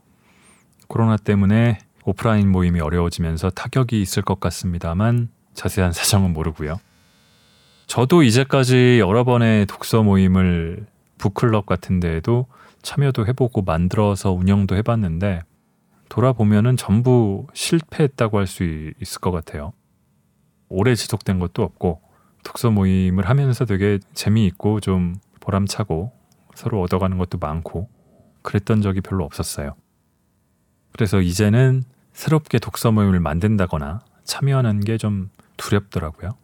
[0.87, 6.77] 코로나 때문에 오프라인 모임이 어려워지면서 타격이 있을 것 같습니다만 자세한 사정은 모르고요.
[7.87, 10.85] 저도 이제까지 여러 번의 독서 모임을
[11.17, 12.47] 북클럽 같은 데에도
[12.81, 15.43] 참여도 해보고 만들어서 운영도 해봤는데
[16.09, 19.73] 돌아보면은 전부 실패했다고 할 수 있을 것 같아요.
[20.69, 22.01] 오래 지속된 것도 없고
[22.43, 26.11] 독서 모임을 하면서 되게 재미있고 좀 보람차고
[26.53, 27.89] 서로 얻어가는 것도 많고
[28.43, 29.75] 그랬던 적이 별로 없었어요.
[30.91, 31.83] 그래서 이제는
[32.15, 36.35] 새롭게 독서 모임을 만든다거나 참여하는 게 좀 두렵더라고요.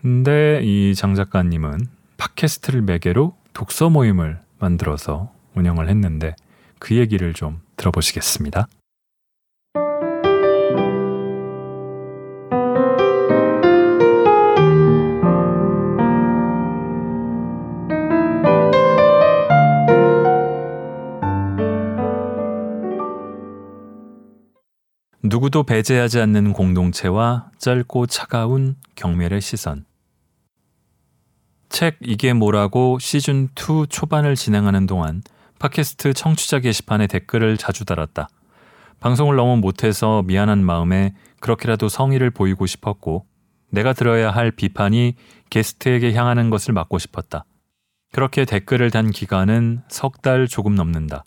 [0.00, 6.34] 근데 이 장 작가님은 팟캐스트를 매개로 독서 모임을 만들어서 운영을 했는데
[6.78, 8.66] 그 얘기를 좀 들어보시겠습니다.
[25.52, 29.84] 누구도 배제하지 않는 공동체와 짧고 차가운 경멸의 시선.
[31.68, 35.22] 책 이게 뭐라고 시즌 2 초반을 진행하는 동안
[35.58, 38.28] 팟캐스트 청취자 게시판에 댓글을 자주 달았다.
[39.00, 43.26] 방송을 너무 못해서 미안한 마음에 그렇게라도 성의를 보이고 싶었고
[43.70, 45.16] 내가 들어야 할 비판이
[45.50, 47.44] 게스트에게 향하는 것을 막고 싶었다.
[48.10, 51.24] 그렇게 댓글을 단 기간은 석 달 조금 넘는다.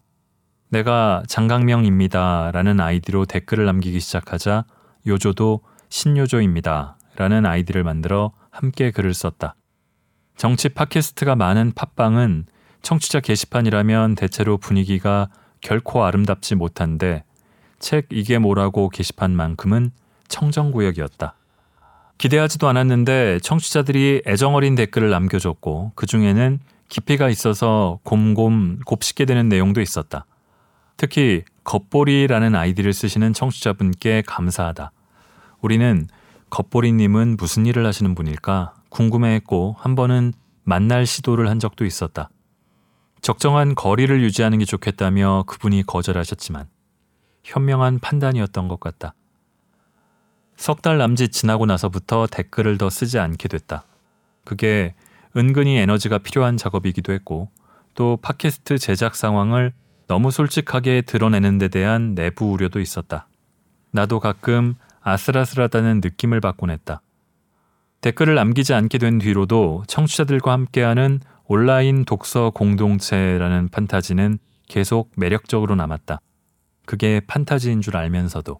[0.69, 2.51] 내가 장강명입니다.
[2.53, 4.65] 라는 아이디로 댓글을 남기기 시작하자
[5.07, 6.97] 요조도 신요조입니다.
[7.15, 9.55] 라는 아이디를 만들어 함께 글을 썼다.
[10.35, 12.45] 정치 팟캐스트가 많은 팟빵은
[12.81, 15.29] 청취자 게시판이라면 대체로 분위기가
[15.61, 17.23] 결코 아름답지 못한데
[17.79, 19.91] 책 이게 뭐라고 게시판만큼은
[20.27, 21.35] 청정구역이었다.
[22.17, 30.25] 기대하지도 않았는데 청취자들이 애정어린 댓글을 남겨줬고 그 중에는 깊이가 있어서 곰곰 곱씹게 되는 내용도 있었다.
[30.97, 34.91] 특히 겉보리라는 아이디를 쓰시는 청취자분께 감사하다.
[35.61, 36.07] 우리는
[36.49, 42.29] 겉보리님은 무슨 일을 하시는 분일까 궁금해했고 한 번은 만날 시도를 한 적도 있었다.
[43.21, 46.67] 적정한 거리를 유지하는 게 좋겠다며 그분이 거절하셨지만
[47.43, 49.15] 현명한 판단이었던 것 같다.
[50.55, 53.83] 석 달 남짓 지나고 나서부터 댓글을 더 쓰지 않게 됐다.
[54.45, 54.93] 그게
[55.35, 57.49] 은근히 에너지가 필요한 작업이기도 했고
[57.93, 59.73] 또 팟캐스트 제작 상황을
[60.07, 63.27] 너무 솔직하게 드러내는 데 대한 내부 우려도 있었다.
[63.91, 67.01] 나도 가끔 아슬아슬하다는 느낌을 받곤 했다.
[68.01, 74.37] 댓글을 남기지 않게 된 뒤로도 청취자들과 함께하는 온라인 독서 공동체라는 판타지는
[74.67, 76.19] 계속 매력적으로 남았다.
[76.85, 78.59] 그게 판타지인 줄 알면서도.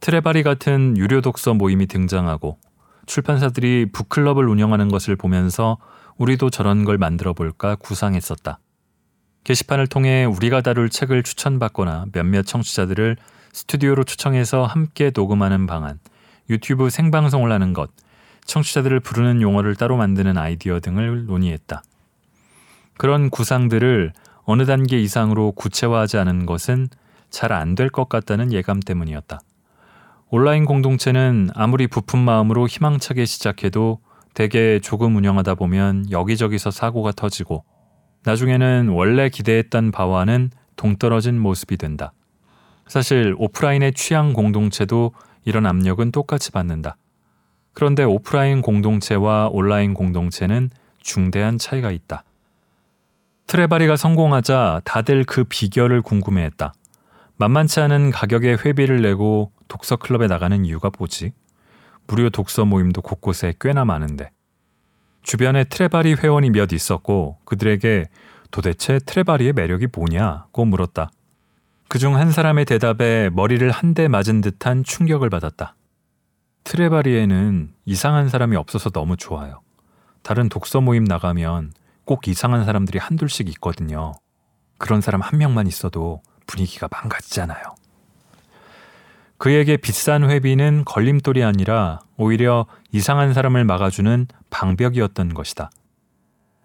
[0.00, 2.58] 트레바리 같은 유료 독서 모임이 등장하고
[3.06, 5.78] 출판사들이 북클럽을 운영하는 것을 보면서
[6.18, 8.58] 우리도 저런 걸 만들어 볼까 구상했었다.
[9.44, 13.16] 게시판을 통해 우리가 다룰 책을 추천받거나 몇몇 청취자들을
[13.52, 15.98] 스튜디오로 초청해서 함께 녹음하는 방안,
[16.50, 17.90] 유튜브 생방송을 하는 것,
[18.46, 21.82] 청취자들을 부르는 용어를 따로 만드는 아이디어 등을 논의했다.
[22.96, 24.12] 그런 구상들을
[24.44, 26.88] 어느 단계 이상으로 구체화하지 않은 것은
[27.30, 29.40] 잘 안 될 것 같다는 예감 때문이었다.
[30.30, 34.00] 온라인 공동체는 아무리 부푼 마음으로 희망차게 시작해도
[34.34, 37.64] 대개 조금 운영하다 보면 여기저기서 사고가 터지고
[38.24, 42.12] 나중에는 원래 기대했던 바와는 동떨어진 모습이 된다.
[42.86, 45.12] 사실 오프라인의 취향 공동체도
[45.44, 46.96] 이런 압력은 똑같이 받는다.
[47.74, 52.24] 그런데 오프라인 공동체와 온라인 공동체는 중대한 차이가 있다.
[53.46, 56.72] 트레바리가 성공하자 다들 그 비결을 궁금해했다.
[57.36, 61.32] 만만치 않은 가격의 회비를 내고 독서 클럽에 나가는 이유가 뭐지?
[62.06, 64.30] 무료 독서 모임도 곳곳에 꽤나 많은데.
[65.24, 68.04] 주변에 트레바리 회원이 몇 있었고 그들에게
[68.50, 71.10] 도대체 트레바리의 매력이 뭐냐고 물었다.
[71.88, 75.74] 그중 한 사람의 대답에 머리를 한 대 맞은 듯한 충격을 받았다.
[76.64, 79.60] 트레바리에는 이상한 사람이 없어서 너무 좋아요.
[80.22, 81.72] 다른 독서 모임 나가면
[82.04, 84.12] 꼭 이상한 사람들이 한둘씩 있거든요.
[84.78, 87.62] 그런 사람 한 명만 있어도 분위기가 망가지잖아요.
[89.38, 95.70] 그에게 비싼 회비는 걸림돌이 아니라 오히려 이상한 사람을 막아주는 방벽이었던 것이다.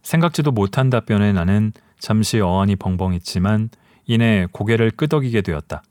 [0.04, 3.70] 생각지도 못한 답변에 나는 잠시 어안이 벙벙했지만
[4.06, 5.84] 이내 고개를 끄덕이게 되었다.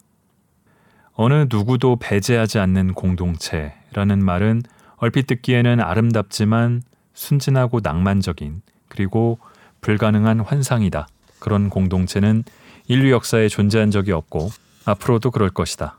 [1.12, 4.62] 어느 누구도 배제하지 않는 공동체라는 말은
[4.97, 6.83] 얼핏 듣기에는 아름답지만
[7.14, 9.38] 순진하고 낭만적인 그리고
[9.81, 11.09] 불가능한 환상이다.
[11.38, 12.44] 그런 공동체는
[12.87, 14.51] 인류 역사에 존재한 적이 없고
[14.85, 15.98] 앞으로도 그럴 것이다.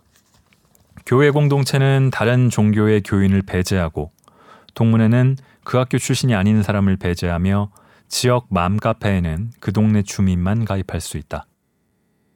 [1.10, 4.12] 교회 공동체는 다른 종교의 교인을 배제하고
[4.76, 7.72] 동문회는 그 학교 출신이 아닌 사람을 배제하며
[8.08, 11.48] 지역 맘카페에는 그 동네 주민만 가입할 수 있다.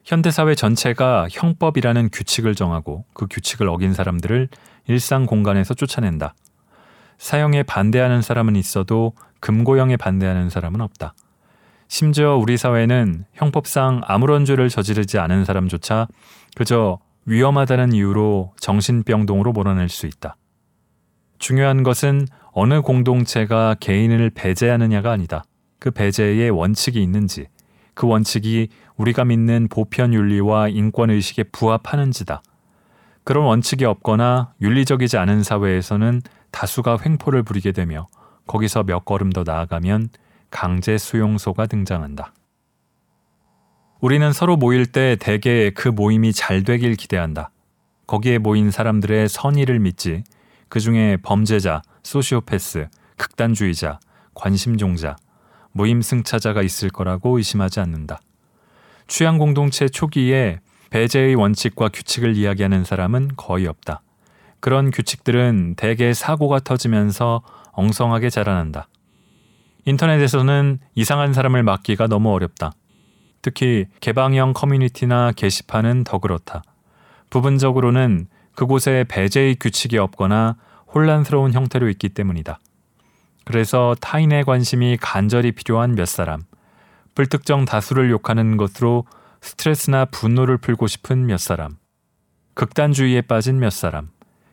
[0.04, 4.50] 현대사회 전체가 형법이라는 규칙을 정하고 그 규칙을 어긴 사람들을
[4.88, 6.34] 일상 공간에서 쫓아낸다.
[7.20, 11.14] 사형에 반대하는 사람은 있어도 금고형에 반대하는 사람은 없다.
[11.88, 16.08] 심지어 우리 사회는 형법상 아무런 죄를 저지르지 않은 사람조차
[16.56, 20.36] 그저 위험하다는 이유로 정신병동으로 몰아낼 수 있다.
[21.40, 25.44] 중요한 것은 어느 공동체가 개인을 배제하느냐가 아니다.
[25.80, 27.48] 그 배제의 원칙이 있는지,
[27.94, 32.42] 그 원칙이 우리가 믿는 보편 윤리와 인권 의식에 부합하는지다.
[33.24, 38.08] 그런 원칙이 없거나 윤리적이지 않은 사회에서는 다수가 횡포를 부리게 되며
[38.48, 40.10] 거기서 몇 걸음 더 나아가면
[40.50, 42.34] 강제 수용소가 등장한다.
[44.04, 47.52] 우리는 서로 모일 때 대개 그 모임이 잘 되길 기대한다.
[48.06, 50.26] 거기에 모인 사람들의 선의를 믿지.
[50.68, 54.02] 그 중에 범죄자, 소시오패스, 극단주의자,
[54.34, 55.16] 관심종자,
[55.72, 58.20] 모임 승차자가 있을 거라고 의심하지 않는다.
[59.08, 64.02] 취향 공동체 초기에 배제의 원칙과 규칙을 이야기하는 사람은 거의 없다.
[64.60, 68.90] 그런 규칙들은 대개 사고가 터지면서 엉성하게 자라난다.
[69.86, 72.74] 인터넷에서는 이상한 사람을 막기가 너무 어렵다.
[73.44, 76.64] 특히 개방형 커뮤니티나 게시판은 더 그렇다.
[77.30, 80.56] 부분적으로는 그곳에 배제의 규칙이 없거나
[80.96, 82.60] 혼란스러운 형태로 있기 때문이다.
[83.44, 86.44] 그래서 타인의 관심이 간절히 필요한 몇 사람,
[87.16, 89.06] 불특정 다수를 욕하는 것으로
[89.42, 91.76] 스트레스나 분노를 풀고 싶은 몇 사람,
[92.54, 94.10] 극단주의에 빠진 몇 사람,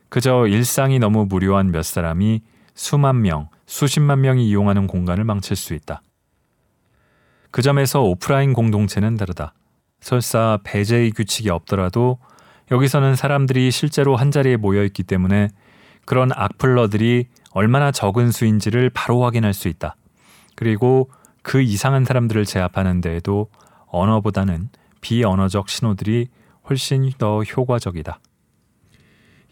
[0.08, 2.42] 그저 일상이 너무 무료한 몇 사람이
[2.74, 6.02] 수만 명, 수십만 명이 이용하는 공간을 망칠 수 있다.
[7.50, 9.54] 그 점에서 오프라인 공동체는 다르다.
[10.00, 12.18] 설사 배제의 규칙이 없더라도
[12.70, 15.48] 여기서는 사람들이 실제로 한자리에 모여 있기 때문에
[16.04, 19.96] 그런 악플러들이 얼마나 적은 수인지를 바로 확인할 수 있다.
[20.54, 21.10] 그리고
[21.42, 23.48] 그 이상한 사람들을 제압하는 데에도
[23.86, 24.68] 언어보다는
[25.00, 26.28] 비언어적 신호들이
[26.68, 28.20] 훨씬 더 효과적이다.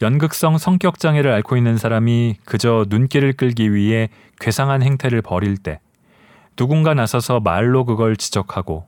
[0.01, 4.09] 연극성 성격 장애를 앓고 있는 사람이 그저 눈길을 끌기 위해
[4.39, 5.81] 괴상한 행태를 벌일 때
[6.59, 8.85] 누군가 나서서 말로 그걸 지적하고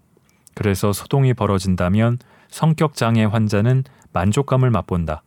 [0.56, 5.22] 그래서 소동이 벌어진다면 성격 장애 환자는 만족감을 맛본다.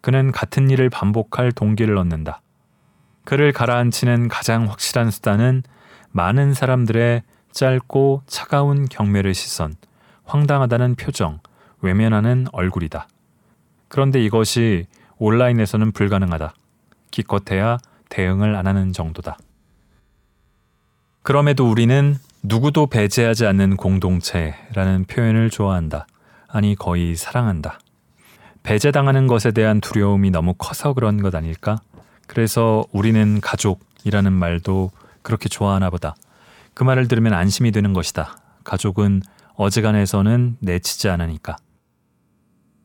[0.00, 2.40] 그는 같은 일을 반복할 동기를 얻는다.
[3.24, 5.64] 그를 가라앉히는 가장 확실한 수단은
[6.12, 9.74] 많은 사람들의 짧고 차가운 경멸의 시선,
[10.24, 11.40] 황당하다는 표정,
[11.82, 13.06] 외면하는 얼굴이다.
[13.88, 14.86] 그런데 이것이
[15.18, 16.54] 온라인에서는 불가능하다.
[17.10, 17.76] 기껏해야
[18.08, 19.36] 대응을 안 하는 정도다.
[21.22, 26.06] 그럼에도 우리는 누구도 배제하지 않는 공동체라는 표현을 좋아한다.
[26.48, 27.78] 아니, 거의 사랑한다.
[28.64, 31.80] 배제당하는 것에 대한 두려움이 너무 커서 그런 것 아닐까?
[32.26, 34.90] 그래서 우리는 가족이라는 말도
[35.22, 36.16] 그렇게 좋아하나 보다.
[36.74, 38.36] 그 말을 들으면 안심이 되는 것이다.
[38.64, 39.22] 가족은
[39.54, 41.56] 어지간해서는 내치지 않으니까.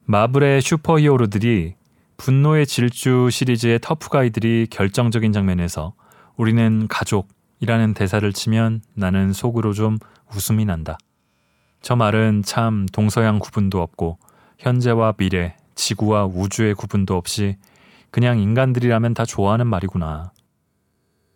[0.05, 1.73] 마블의 슈퍼 히어로들이
[2.17, 5.93] 분노의 질주 시리즈의 터프가이들이 결정적인 장면에서
[6.35, 9.97] 우리는 가족 이라는 대사를 치면 나는 속으로 좀
[10.33, 10.97] 웃음이 난다.
[11.81, 14.19] 저 말은 참 동서양 구분도 없고
[14.59, 17.57] 현재와 미래, 지구와 우주의 구분도 없이
[18.11, 20.31] 그냥 인간들이라면 다 좋아하는 말이구나.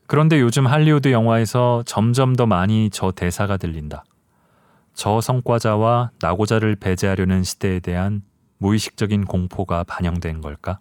[0.07, 4.03] 그런데 요즘 할리우드 영화에서 점점 더 많이 저 대사가 들린다.
[4.93, 8.21] 저 성과자와 나고자를 배제하려는 시대에 대한
[8.57, 10.79] 무의식적인 공포가 반영된 걸까?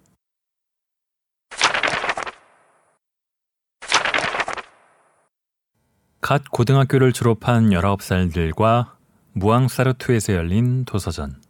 [6.20, 8.92] 갓 고등학교를 졸업한 19살들과
[9.32, 11.40] 무앙사르투에서 열린 도서전.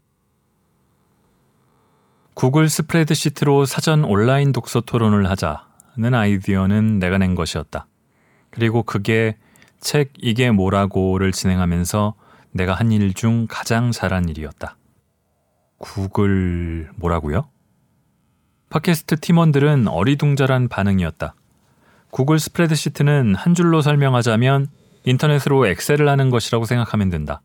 [2.35, 7.87] 구글 스프레드시트로 사전 온라인 독서 토론을 하자는 아이디어는 내가 낸 것이었다.
[8.51, 9.37] 그리고 그게
[9.81, 12.15] 책 이게 뭐라고를 진행하면서
[12.53, 14.77] 내가 한 일 중 가장 잘한 일이었다.
[15.79, 17.49] 구글 뭐라고요?
[18.71, 21.35] 팟캐스트 팀원들은 어리둥절한 반응이었다.
[22.11, 24.69] 구글 스프레드시트는 한 줄로 설명하자면
[25.05, 27.41] 인터넷으로 엑셀을 하는 것이라고 생각하면 된다.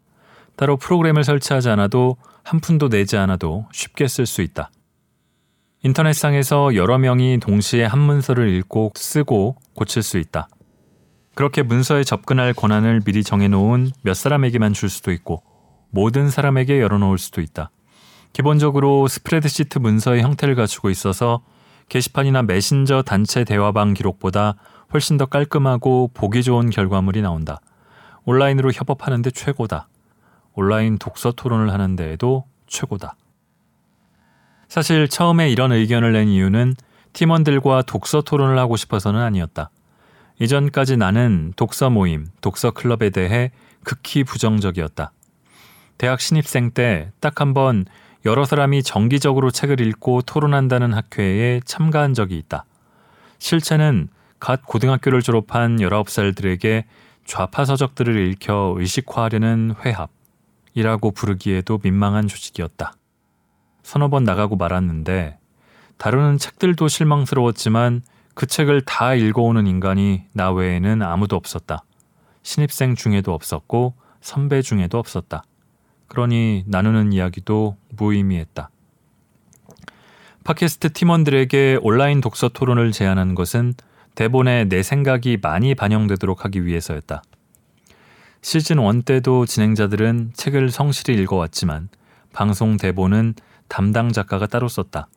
[0.56, 4.72] 따로 프로그램을 설치하지 않아도 한 푼도 내지 않아도 쉽게 쓸 수 있다.
[5.84, 10.48] 인터넷상에서 여러 명이 동시에 한 문서를 읽고 쓰고 고칠 수 있다.
[11.36, 15.44] 그렇게 문서에 접근할 권한을 미리 정해놓은 몇 사람에게만 줄 수도 있고
[15.92, 17.70] 모든 사람에게 열어놓을 수도 있다.
[18.34, 21.42] 기본적으로 스프레드시트 문서의 형태를 갖추고 있어서
[21.90, 24.56] 게시판이나 메신저 단체 대화방 기록보다
[24.94, 27.60] 훨씬 더 깔끔하고 보기 좋은 결과물이 나온다.
[28.26, 29.88] 온라인으로 협업하는데 최고다.
[30.54, 33.16] 온라인 독서 토론을 하는 데에도 최고다.
[34.68, 36.76] 사실 처음에 이런 의견을 낸 이유는
[37.14, 39.70] 팀원들과 독서 토론을 하고 싶어서는 아니었다.
[40.40, 43.52] 이전까지 나는 독서 모임, 독서 클럽에 대해
[43.84, 45.12] 극히 부정적이었다.
[45.98, 47.86] 대학 신입생 때 딱 한 번
[48.26, 52.66] 여러 사람이 정기적으로 책을 읽고 토론한다는 학회에 참가한 적이 있다.
[53.38, 54.10] 실체는
[54.40, 56.86] 갓 고등학교를 졸업한 19살들에게
[57.26, 62.94] 좌파 서적들을 읽혀 의식화하려는 회합이라고 부르기에도 민망한 조직이었다.
[63.84, 65.38] 서너 번 나가고 말았는데
[65.98, 68.02] 다루는 책들도 실망스러웠지만
[68.34, 71.84] 그 책을 다 읽어오는 인간이 나 외에는 아무도 없었다.
[72.42, 75.44] 신입생 중에도 없었고 선배 중에도 없었다.
[76.08, 78.70] 그러니 나누는 이야기도 무의미했다.
[80.44, 83.74] 팟캐스트 팀원들에게 온라인 독서 토론을 제안한 것은
[84.14, 87.24] 대본에 내 생각이 많이 반영되도록 하기 위해서였다.
[88.42, 91.90] 시즌 1 때도 진행자들은 책을 성실히 읽어왔지만
[92.32, 93.34] 방송 대본은
[93.68, 95.08] 담당 작가가 따로 썼다.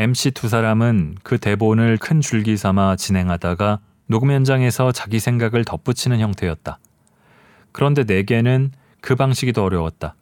[0.00, 6.78] MC 두 사람은 그 대본을 큰 줄기 삼아 진행하다가 녹음 현장에서 자기 생각을 덧붙이는 형태였다.
[7.72, 10.14] 그런데 내게는 그 방식이 더 어려웠다.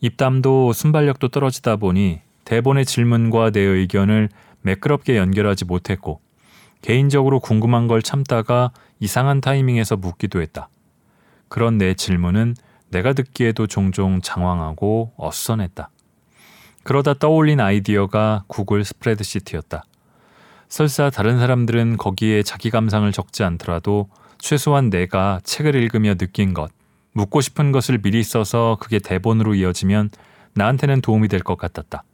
[0.00, 4.28] 입담도 순발력도 떨어지다 보니 대본의 질문과 내 의견을
[4.62, 6.20] 매끄럽게 연결하지 못했고
[6.82, 10.68] 개인적으로 궁금한 걸 참다가 이상한 타이밍에서 묻기도 했다.
[11.48, 12.54] 그런 내 질문은
[12.90, 15.90] 내가 듣기에도 종종 장황하고 어수선했다.
[16.82, 19.84] 그러다 떠올린 아이디어가 구글 스프레드시트였다.
[20.68, 24.08] 설사 다른 사람들은 거기에 자기 감상을 적지 않더라도
[24.38, 26.72] 최소한 내가 책을 읽으며 느낀 것,
[27.12, 30.10] 묻고 싶은 것을 미리 써서 그게 대본으로 이어지면
[30.54, 32.04] 나한테는 도움이 될 것 같았다.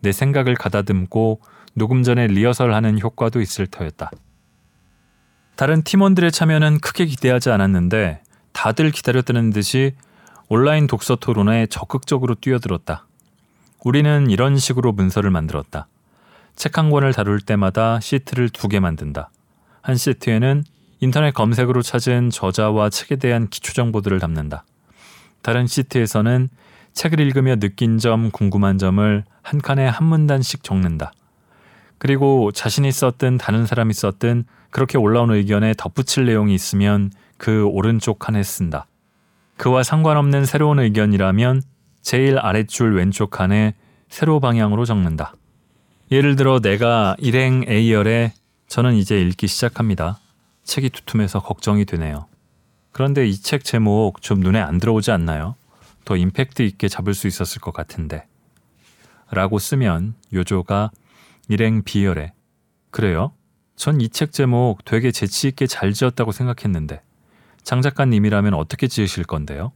[0.00, 1.40] 내 생각을 가다듬고
[1.74, 4.10] 녹음 전에 리허설하는 효과도 있을 터였다.
[5.56, 8.22] 다른 팀원들의 참여는 크게 기대하지 않았는데
[8.52, 9.94] 다들 기다렸다는 듯이
[10.48, 13.06] 온라인 독서 토론에 적극적으로 뛰어들었다.
[13.84, 15.88] 우리는 이런 식으로 문서를 만들었다.
[16.56, 19.30] 책 한 권을 다룰 때마다 시트를 두 개 만든다.
[19.82, 20.64] 한 시트에는
[21.00, 24.64] 인터넷 검색으로 찾은 저자와 책에 대한 기초 정보들을 담는다.
[25.42, 26.48] 다른 시트에서는
[26.92, 31.12] 책을 읽으며 느낀 점, 궁금한 점을 한 칸에 한 문단씩 적는다.
[31.98, 38.42] 그리고 자신이 썼든 다른 사람이 썼든 그렇게 올라온 의견에 덧붙일 내용이 있으면 그 오른쪽 칸에
[38.42, 38.86] 쓴다.
[39.56, 41.62] 그와 상관없는 새로운 의견이라면
[42.02, 43.74] 제일 아래줄 왼쪽 칸에
[44.08, 45.34] 세로 방향으로 적는다.
[46.10, 48.32] 예를 들어 내가 일행 A열에
[48.68, 50.18] 저는 이제 읽기 시작합니다.
[50.66, 52.26] 책이 두툼해서 걱정이 되네요.
[52.92, 55.54] 그런데 이 책 제목 좀 눈에 안 들어오지 않나요?
[56.04, 58.26] 더 임팩트 있게 잡을 수 있었을 것 같은데.
[59.30, 60.90] 라고 쓰면 요조가
[61.48, 62.32] 일행 B열에
[62.90, 63.32] 그래요?
[63.76, 67.02] 전 이 책 제목 되게 재치 있게 잘 지었다고 생각했는데
[67.62, 69.72] 장 작가님이라면 어떻게 지으실 건데요?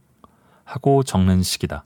[0.63, 1.83] 하고 적는 식이다.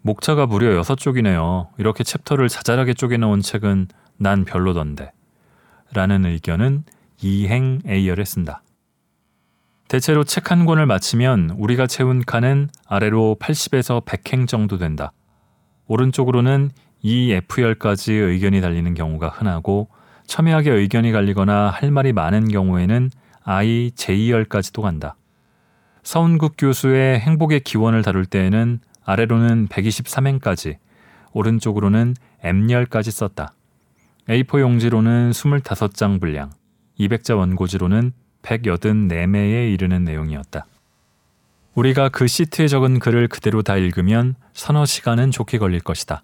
[0.00, 1.68] 목차가 무려 6쪽이네요.
[1.78, 5.12] 이렇게 챕터를 자잘하게 쪼개놓은 책은 난 별로던데.
[5.92, 6.84] 라는 의견은
[7.22, 8.62] 이행 A열에 쓴다.
[9.88, 15.12] 대체로 책 한 권을 마치면 우리가 채운 칸은 아래로 80에서 100행 정도 된다.
[15.86, 16.70] 오른쪽으로는
[17.02, 19.88] EF열까지 의견이 달리는 경우가 흔하고
[20.26, 23.10] 첨예하게 의견이 갈리거나 할 말이 많은 경우에는
[23.44, 25.16] I, J열까지도 간다.
[26.02, 30.76] 서운국 교수의 행복의 기원을 다룰 때에는 아래로는 123행까지,
[31.32, 33.52] 오른쪽으로는 M열까지 썼다.
[34.28, 36.50] A4 용지로는 25장 분량,
[37.08, 40.66] 200자 원고지로는 184매에 이르는 내용이었다.
[41.74, 46.22] 우리가 그 시트에 적은 글을 그대로 다 읽으면 서너 시간은 좋게 걸릴 것이다.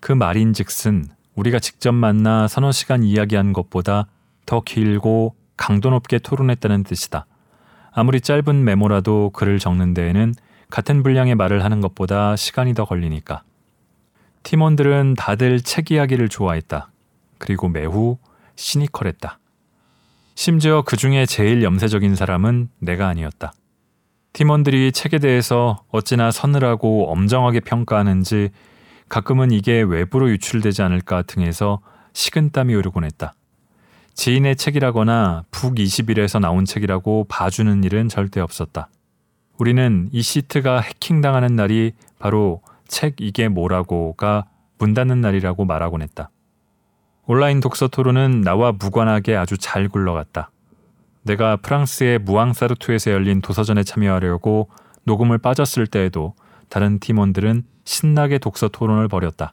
[0.00, 4.06] 그 말인 즉슨 우리가 직접 만나 서너 시간 이야기한 것보다
[4.46, 7.26] 더 길고 강도 높게 토론했다는 뜻이다.
[7.92, 10.34] 아무리 짧은 메모라도 글을 적는 데에는
[10.70, 13.42] 같은 분량의 말을 하는 것보다 시간이 더 걸리니까.
[14.42, 16.90] 팀원들은 다들 책 이야기를 좋아했다.
[17.38, 18.16] 그리고 매우
[18.56, 19.39] 시니컬했다.
[20.42, 23.52] 심지어 그 중에 제일 염세적인 사람은 내가 아니었다.
[24.32, 28.48] 팀원들이 책에 대해서 어찌나 서늘하고 엄정하게 평가하는지
[29.10, 31.80] 가끔은 이게 외부로 유출되지 않을까 등에서
[32.14, 33.34] 식은땀이 오르곤 했다.
[34.14, 38.88] 지인의 책이라거나 북21에서 나온 책이라고 봐주는 일은 절대 없었다.
[39.58, 44.46] 우리는 이 시트가 해킹당하는 날이 바로 책 이게 뭐라고가
[44.78, 46.30] 문 닫는 날이라고 말하곤 했다.
[47.26, 50.50] 온라인 독서 토론은 나와 무관하게 아주 잘 굴러갔다.
[51.22, 54.68] 내가 프랑스의 무앙사르투에서 열린 도서전에 참여하려고
[55.04, 56.34] 녹음을 빠졌을 때에도
[56.68, 59.52] 다른 팀원들은 신나게 독서 토론을 벌였다.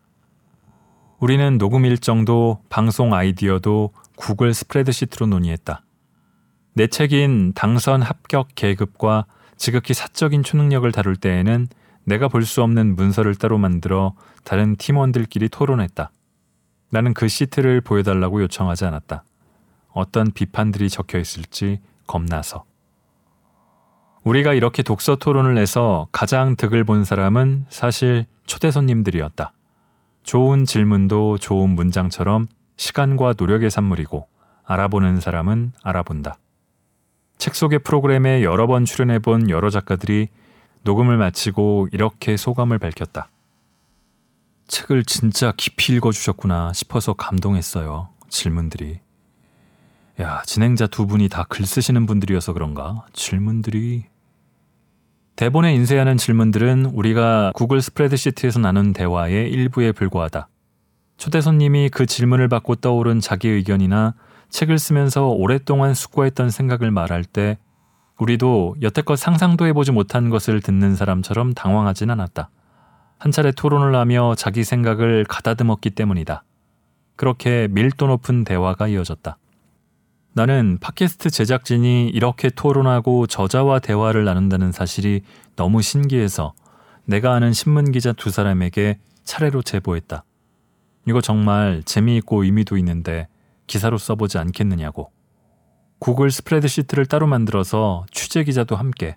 [1.19, 5.81] 우리는 녹음 일정도 방송 아이디어도 구글 스프레드시트로 논의했다.
[6.73, 9.25] 내 책인 당선 합격 계급과
[9.57, 11.67] 지극히 사적인 초능력을 다룰 때에는
[12.05, 14.13] 내가 볼 수 없는 문서를 따로 만들어
[14.43, 16.11] 다른 팀원들끼리 토론했다.
[16.89, 19.23] 나는 그 시트를 보여달라고 요청하지 않았다.
[19.91, 22.63] 어떤 비판들이 적혀 있을지 겁나서.
[24.23, 29.53] 우리가 이렇게 독서 토론을 해서 가장 득을 본 사람은 사실 초대 손님들이었다.
[30.23, 34.27] 좋은 질문도 좋은 문장처럼 시간과 노력의 산물이고
[34.65, 36.37] 알아보는 사람은 알아본다.
[37.37, 40.27] 책 속의 프로그램에 여러 번 출연해 본 여러 작가들이
[40.83, 43.29] 녹음을 마치고 이렇게 소감을 밝혔다.
[44.67, 48.09] 책을 진짜 깊이 읽어주셨구나 싶어서 감동했어요.
[48.29, 48.99] 질문들이.
[50.19, 53.05] 야, 진행자 두 분이 다 글 쓰시는 분들이어서 그런가?
[53.13, 54.05] 질문들이.
[55.35, 60.49] 대본에 인쇄하는 질문들은 우리가 구글 스프레드시트에서 나눈 대화의 일부에 불과하다.
[61.17, 64.15] 초대 손님이 그 질문을 받고 떠오른 자기 의견이나
[64.49, 67.57] 책을 쓰면서 오랫동안 숙고했던 생각을 말할 때
[68.17, 72.49] 우리도 여태껏 상상도 해보지 못한 것을 듣는 사람처럼 당황하진 않았다.
[73.19, 76.43] 한 차례 토론을 하며 자기 생각을 가다듬었기 때문이다.
[77.15, 79.37] 그렇게 밀도 높은 대화가 이어졌다.
[80.33, 85.21] 나는 팟캐스트 제작진이 이렇게 토론하고 저자와 대화를 나눈다는 사실이
[85.55, 86.53] 너무 신기해서
[87.05, 90.23] 내가 아는 신문 기자 두 사람에게 차례로 제보했다.
[91.07, 93.27] 이거 정말 재미있고 의미도 있는데
[93.65, 95.11] 기사로 써보지 않겠느냐고.
[95.99, 99.15] 구글 스프레드시트를 따로 만들어서 취재 기자도 함께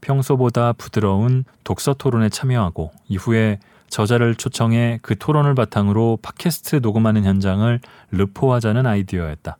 [0.00, 7.80] 평소보다 부드러운 독서 토론에 참여하고 이후에 저자를 초청해 그 토론을 바탕으로 팟캐스트 녹음하는 현장을
[8.10, 9.56] 르포하자는 아이디어였다.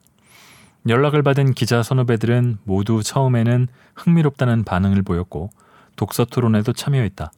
[0.86, 5.50] 연락을 받은 기자 선후배들은 모두 처음에는 흥미롭다는 반응을 보였고
[5.96, 7.32] 독서 토론에도 참여했다.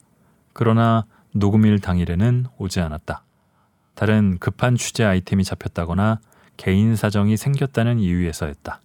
[0.52, 3.22] 그러나 녹음일 당일에는 오지 않았다.
[3.94, 6.20] 다른 급한 취재 아이템이 잡혔다거나
[6.56, 8.80] 개인 사정이 생겼다는 이유에서였다.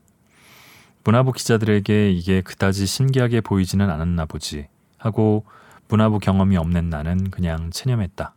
[1.06, 5.46] 문화부 기자들에게 이게 그다지 신기하게 보이지는 않았나 보지 하고
[5.88, 8.34] 문화부 경험이 없는 나는 그냥 체념했다.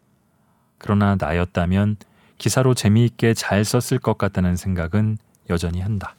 [0.77, 1.97] 그러나 나였다면
[2.37, 5.17] 기사로 재미있게 잘 썼을 것 같다는 생각은
[5.49, 6.15] 여전히 한다.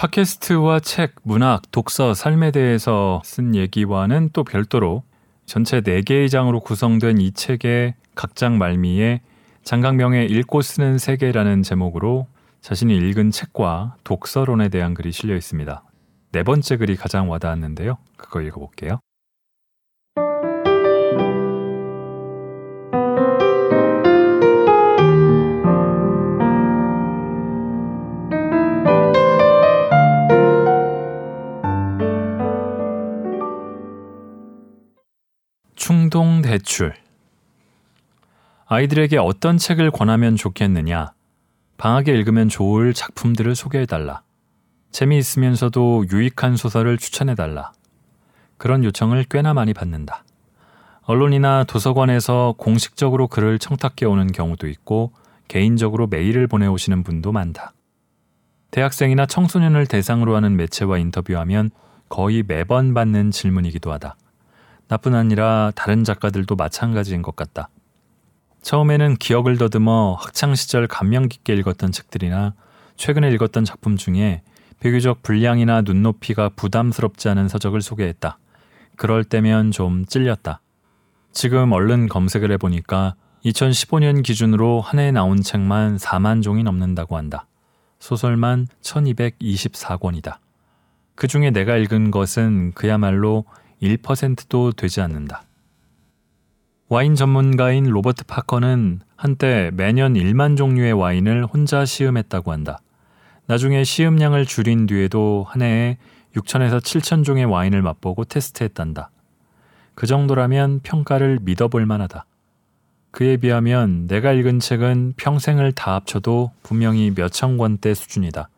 [0.00, 5.02] 팟캐스트와 책, 문학, 독서, 삶에 대해서 쓴 얘기와는 또 별도로
[5.44, 9.20] 전체 4개의 장으로 구성된 이 책의 각 장 말미에
[9.62, 12.28] 장강명의 읽고 쓰는 세계라는 제목으로
[12.62, 15.84] 자신이 읽은 책과 독서론에 대한 글이 실려 있습니다.
[16.32, 17.98] 네 번째 글이 가장 와닿았는데요.
[18.16, 19.00] 그거 읽어볼게요.
[36.60, 36.92] 대출.
[38.66, 41.12] 아이들에게 어떤 책을 권하면 좋겠느냐?
[41.78, 44.22] 방학에 읽으면 좋을 작품들을 소개해달라.
[44.92, 47.72] 재미있으면서도 유익한 소설을 추천해달라.
[48.58, 50.24] 그런 요청을 꽤나 많이 받는다.
[51.02, 55.12] 언론이나 도서관에서 공식적으로 글을 청탁해 오는 경우도 있고
[55.48, 57.72] 개인적으로 메일을 보내오시는 분도 많다.
[58.70, 61.70] 대학생이나 청소년을 대상으로 하는 매체와 인터뷰하면
[62.10, 64.16] 거의 매번 받는 질문이기도 하다.
[64.90, 67.68] 나뿐 아니라 다른 작가들도 마찬가지인 것 같다.
[68.62, 72.54] 처음에는 기억을 더듬어 학창 시절 감명 깊게 읽었던 책들이나
[72.96, 74.42] 최근에 읽었던 작품 중에
[74.80, 78.38] 비교적 분량이나 눈높이가 부담스럽지 않은 서적을 소개했다.
[78.96, 80.60] 그럴 때면 좀 찔렸다.
[81.32, 83.14] 지금 얼른 검색을 해보니까
[83.44, 87.46] 2015년 기준으로 한 해 나온 책만 4만 종이 넘는다고 한다.
[88.00, 90.38] 소설만 1224권이다.
[91.14, 93.44] 그 중에 내가 읽은 것은 그야말로
[93.82, 95.44] 1%도 되지 않는다.
[96.88, 102.80] 와인 전문가인 로버트 파커는 한때 매년 1만 종류의 와인을 혼자 시음했다고 한다.
[103.46, 105.98] 나중에 시음량을 줄인 뒤에도 한 해에
[106.36, 109.10] 6천에서 7천 종의 와인을 맛보고 테스트했단다.
[109.94, 112.24] 그 정도라면 평가를 믿어볼 만하다.
[113.10, 118.48] 그에 비하면 내가 읽은 책은 평생을 다 합쳐도 분명히 몇천 권대 수준이다.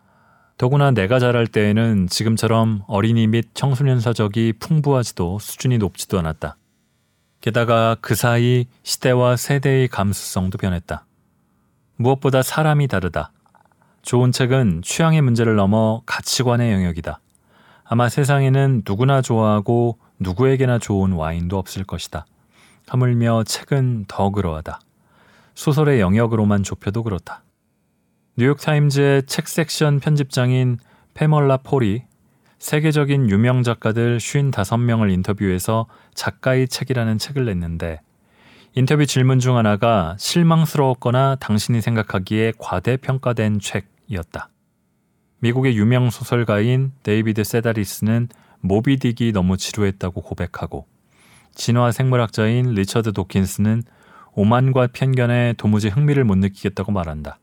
[0.56, 6.56] 더구나 내가 자랄 때에는 지금처럼 어린이 및 청소년 서적이 풍부하지도 수준이 높지도 않았다.
[7.40, 11.04] 게다가 그 사이 시대와 세대의 감수성도 변했다.
[11.96, 13.32] 무엇보다 사람이 다르다.
[14.02, 17.20] 좋은 책은 취향의 문제를 넘어 가치관의 영역이다.
[17.84, 22.26] 아마 세상에는 누구나 좋아하고 누구에게나 좋은 와인도 없을 것이다.
[22.86, 24.80] 하물며 책은 더 그러하다.
[25.54, 27.42] 소설의 영역으로만 좁혀도 그렇다.
[28.38, 30.78] 뉴욕타임즈의 책 섹션 편집장인
[31.12, 32.04] 패멀라 폴이
[32.58, 38.00] 세계적인 유명 작가들 55명을 인터뷰해서 작가의 책이라는 책을 냈는데
[38.74, 44.48] 인터뷰 질문 중 하나가 실망스러웠거나 당신이 생각하기에 과대평가된 책이었다.
[45.40, 48.28] 미국의 유명 소설가인 데이비드 세다리스는
[48.64, 50.86] 모비딕이 너무 지루했다고 고백하고
[51.54, 53.82] 진화 생물학자인 리처드 도킨스는
[54.32, 57.38] 오만과 편견에 도무지 흥미를 못 느끼겠다고 말한다.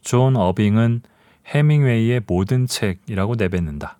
[0.00, 1.02] 존 어빙은
[1.46, 3.98] 해밍웨이의 모든 책이라고 내뱉는다.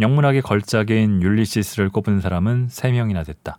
[0.00, 3.58] 영문학의 걸작인 율리시스를 꼽은 사람은 3명이나 됐다.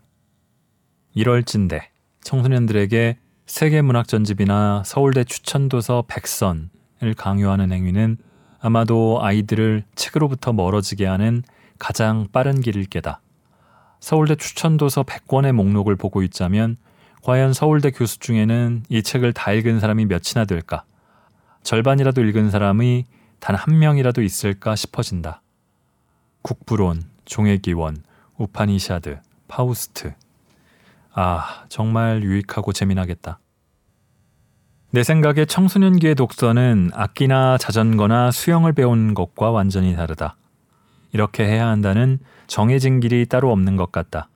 [1.16, 1.82] 이럴진대
[2.22, 8.18] 청소년들에게 세계문학 전집이나 서울대 추천도서 백선을 강요하는 행위는
[8.62, 11.44] 아마도 아이들을 책으로부터 멀어지게 하는
[11.78, 13.22] 가장 빠른 길일 게다.
[14.00, 16.78] 서울대 추천도서 100권의 목록을 보고 있자면
[17.24, 20.84] 과연 서울대 교수 중에는 이 책을 다 읽은 사람이 몇이나 될까?
[21.64, 23.06] 절반이라도 읽은 사람이
[23.40, 25.42] 단 한 명이라도 있을까 싶어진다.
[26.42, 28.04] 국부론, 종의기원,
[28.38, 30.14] 우파니샤드, 파우스트.
[31.14, 33.40] 아, 정말 유익하고 재미나겠다.
[34.92, 40.36] 내 생각에 청소년기의 독서는 악기나 자전거나 수영을 배운 것과 완전히 다르다.
[41.12, 44.30] 이렇게 해야 한다는 정해진 길이 따로 없는 것 같다.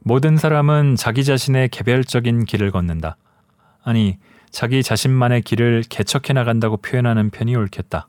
[0.00, 3.16] 모든 사람은 자기 자신의 개별적인 길을 걷는다.
[3.82, 4.18] 아니,
[4.54, 8.06] 자기 자신만의 길을 개척해 나간다고 표현하는 편이 옳겠다.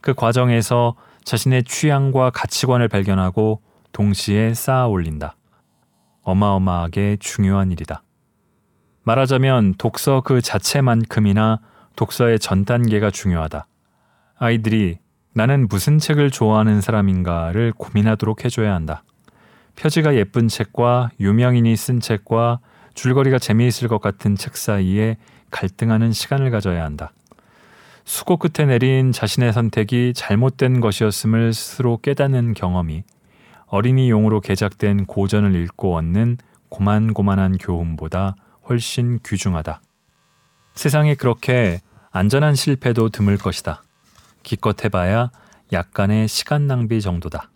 [0.00, 3.60] 그 과정에서 자신의 취향과 가치관을 발견하고
[3.92, 5.36] 동시에 쌓아 올린다.
[6.22, 8.02] 어마어마하게 중요한 일이다.
[9.02, 11.60] 말하자면 독서 그 자체만큼이나
[11.96, 13.66] 독서의 전 단계가 중요하다.
[14.38, 14.96] 아이들이
[15.34, 19.04] 나는 무슨 책을 좋아하는 사람인가를 고민하도록 해줘야 한다.
[19.76, 22.60] 표지가 예쁜 책과 유명인이 쓴 책과
[22.94, 25.18] 줄거리가 재미있을 것 같은 책 사이에
[25.54, 27.12] 갈등하는 시간을 가져야 한다.
[28.04, 33.04] 수고 끝에 내린 자신의 선택이 잘못된 것이었음을 스스로 깨닫는 경험이
[33.66, 36.38] 어린이 용으로 개작된 고전을 읽고 얻는
[36.70, 38.34] 고만고만한 교훈보다
[38.68, 39.80] 훨씬 귀중하다.
[40.74, 41.80] 세상에 그렇게
[42.10, 43.84] 안전한 실패도 드물 것이다.
[44.42, 45.30] 기껏 해봐야
[45.72, 47.48] 약간의 시간 낭비 정도다.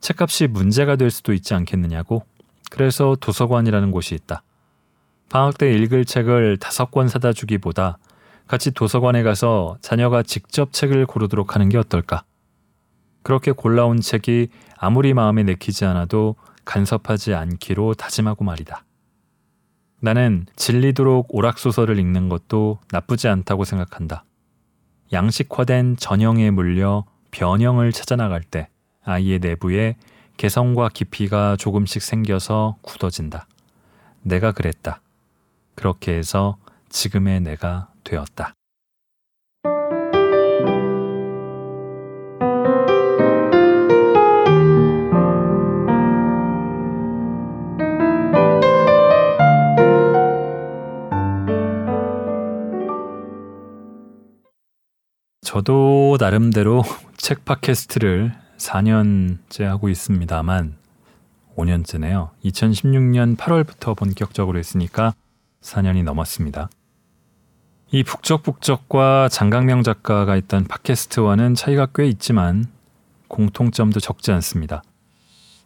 [0.00, 2.24] 책값이 문제가 될 수도 있지 않겠느냐고?
[2.70, 4.42] 그래서 도서관이라는 곳이 있다.
[5.28, 7.98] 방학 때 읽을 책을 다섯 권 사다 주기보다
[8.46, 12.24] 같이 도서관에 가서 자녀가 직접 책을 고르도록 하는 게 어떨까?
[13.22, 18.84] 그렇게 골라온 책이 아무리 마음에 내키지 않아도 간섭하지 않기로 다짐하고 말이다.
[20.00, 24.24] 나는 질리도록 오락소설을 읽는 것도 나쁘지 않다고 생각한다.
[25.12, 28.68] 양식화된 전형에 물려 변형을 찾아나갈 때
[29.04, 29.96] 아이의 내부에
[30.36, 33.48] 개성과 깊이가 조금씩 생겨서 굳어진다.
[34.22, 35.00] 내가 그랬다.
[35.76, 36.56] 그렇게 해서
[36.88, 38.54] 지금의 내가 되었다.
[55.42, 56.82] 저도 나름대로
[57.16, 60.76] 책 팟캐스트를 4년째 하고 있습니다만
[61.56, 62.30] 5년째네요.
[62.44, 65.14] 2016년 8월부터 본격적으로 했으니까
[65.60, 66.68] 4년이 넘었습니다.
[67.92, 72.66] 이 북적북적과 장강명 작가가 있던 팟캐스트와는 차이가 꽤 있지만
[73.28, 74.82] 공통점도 적지 않습니다.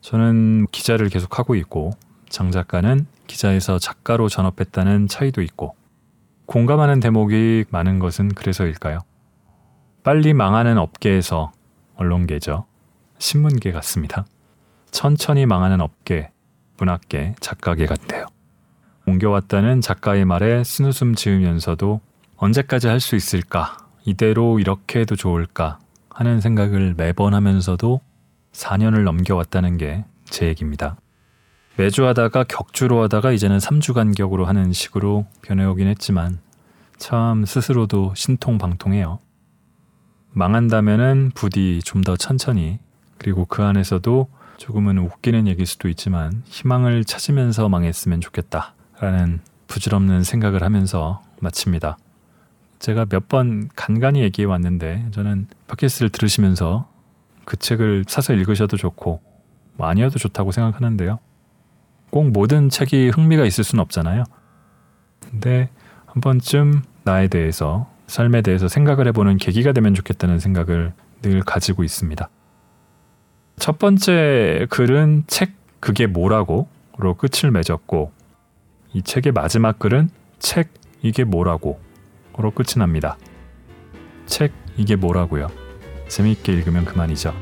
[0.00, 1.92] 저는 기자를 계속 하고 있고
[2.28, 5.74] 장 작가는 기자에서 작가로 전업했다는 차이도 있고
[6.46, 8.98] 공감하는 대목이 많은 것은 그래서일까요?
[10.02, 11.52] 빨리 망하는 업계에서
[11.96, 12.66] 언론계죠.
[13.18, 14.24] 신문계 같습니다.
[14.90, 16.30] 천천히 망하는 업계,
[16.78, 18.26] 문학계, 작가계 같대요.
[19.10, 22.00] 옮겨왔다는 작가의 말에 쓴웃음 지으면서도
[22.36, 23.76] 언제까지 할 수 있을까?
[24.04, 25.78] 이대로 이렇게 해도 좋을까?
[26.10, 28.00] 하는 생각을 매번 하면서도
[28.52, 30.96] 4년을 넘겨왔다는 게 제 얘기입니다.
[31.76, 36.38] 매주 하다가 격주로 하다가 이제는 3주 간격으로 하는 식으로 변해오긴 했지만
[36.96, 39.18] 참 스스로도 신통방통해요.
[40.32, 42.78] 망한다면은 부디 좀 더 천천히
[43.18, 50.62] 그리고 그 안에서도 조금은 웃기는 얘기일 수도 있지만 희망을 찾으면서 망했으면 좋겠다 라는 부질없는 생각을
[50.62, 51.96] 하면서 마칩니다.
[52.78, 56.88] 제가 몇 번 간간히 얘기해 왔는데 저는 팟캐스트를 들으시면서
[57.44, 59.20] 그 책을 사서 읽으셔도 좋고
[59.74, 61.18] 뭐 아니어도 좋다고 생각하는데요.
[62.10, 64.24] 꼭 모든 책이 흥미가 있을 수는 없잖아요.
[65.20, 65.70] 근데
[66.06, 70.92] 한 번쯤 나에 대해서 삶에 대해서 생각을 해보는 계기가 되면 좋겠다는 생각을
[71.22, 72.28] 늘 가지고 있습니다.
[73.56, 78.10] 첫 번째 글은 책 그게 뭐라고로 끝을 맺었고
[78.92, 80.68] 이 책의 마지막 글은 책
[81.02, 81.80] 이게 뭐라고
[82.36, 83.18] 로 끝이 납니다.
[84.26, 85.48] 책 이게 뭐라고요?
[86.08, 87.34] 재미있게 읽으면 그만이죠.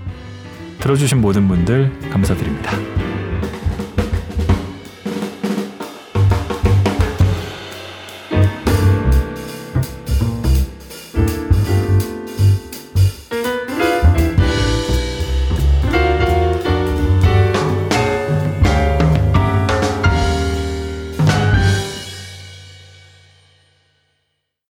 [0.80, 2.72] 들어주신 모든 분들 감사드립니다.